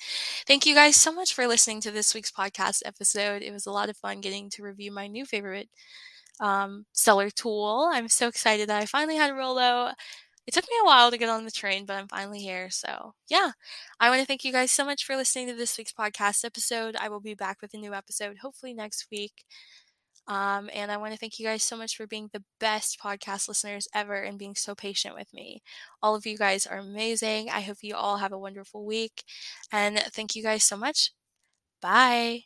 thank 0.47 0.67
you 0.67 0.75
guys 0.75 0.97
so 0.97 1.13
much 1.13 1.35
for 1.35 1.47
listening 1.47 1.81
to 1.83 1.91
this 1.91 2.15
week's 2.15 2.31
podcast 2.33 2.83
episode. 2.87 3.43
It 3.43 3.53
was 3.53 3.67
a 3.67 3.71
lot 3.73 3.91
of 3.91 3.97
fun 3.97 4.21
getting 4.23 4.49
to 4.51 4.63
review 4.63 4.91
my 4.93 5.07
new 5.07 5.27
favorite 5.27 5.69
um, 6.41 6.87
seller 6.93 7.31
tool. 7.31 7.91
I'm 7.93 8.09
so 8.09 8.29
excited 8.29 8.69
that 8.69 8.83
I 8.83 8.87
finally 8.87 9.17
had 9.17 9.31
a 9.31 9.35
Rollo. 9.35 9.93
It 10.47 10.55
took 10.55 10.65
me 10.65 10.77
a 10.83 10.87
while 10.87 11.11
to 11.11 11.19
get 11.19 11.29
on 11.29 11.45
the 11.45 11.51
train, 11.53 11.87
but 11.87 11.97
I'm 11.97 12.09
finally 12.09 12.41
here. 12.41 12.71
So, 12.71 13.15
yeah, 13.29 13.53
I 14.01 14.11
want 14.11 14.21
to 14.21 14.27
thank 14.27 14.45
you 14.45 14.53
guys 14.53 14.73
so 14.73 14.85
much 14.85 15.05
for 15.05 15.17
listening 15.17 15.49
to 15.49 15.55
this 15.55 15.79
week's 15.79 15.93
podcast 15.93 16.45
episode. 16.45 16.97
I 16.99 17.09
will 17.11 17.21
be 17.21 17.35
back 17.35 17.63
with 17.63 17.75
a 17.75 17.79
new 17.79 17.95
episode 17.95 18.39
hopefully 18.39 18.75
next 18.75 19.07
week. 19.13 19.45
Um, 20.29 20.71
and 20.73 20.91
I 20.91 20.97
want 20.97 21.13
to 21.13 21.19
thank 21.19 21.39
you 21.39 21.47
guys 21.47 21.63
so 21.63 21.77
much 21.77 21.97
for 21.97 22.07
being 22.07 22.31
the 22.33 22.45
best 22.61 22.99
podcast 23.01 23.49
listeners 23.49 23.89
ever 23.95 24.15
and 24.15 24.39
being 24.39 24.55
so 24.55 24.75
patient 24.75 25.15
with 25.15 25.33
me. 25.35 25.63
All 26.03 26.15
of 26.15 26.27
you 26.27 26.37
guys 26.39 26.67
are 26.67 26.79
amazing. 26.79 27.51
I 27.51 27.61
hope 27.61 27.79
you 27.83 27.97
all 27.97 28.19
have 28.19 28.33
a 28.33 28.39
wonderful 28.39 28.85
week. 28.85 29.25
And 29.73 29.99
thank 29.99 30.37
you 30.37 30.43
guys 30.43 30.65
so 30.65 30.77
much. 30.77 31.13
Bye. 31.81 32.45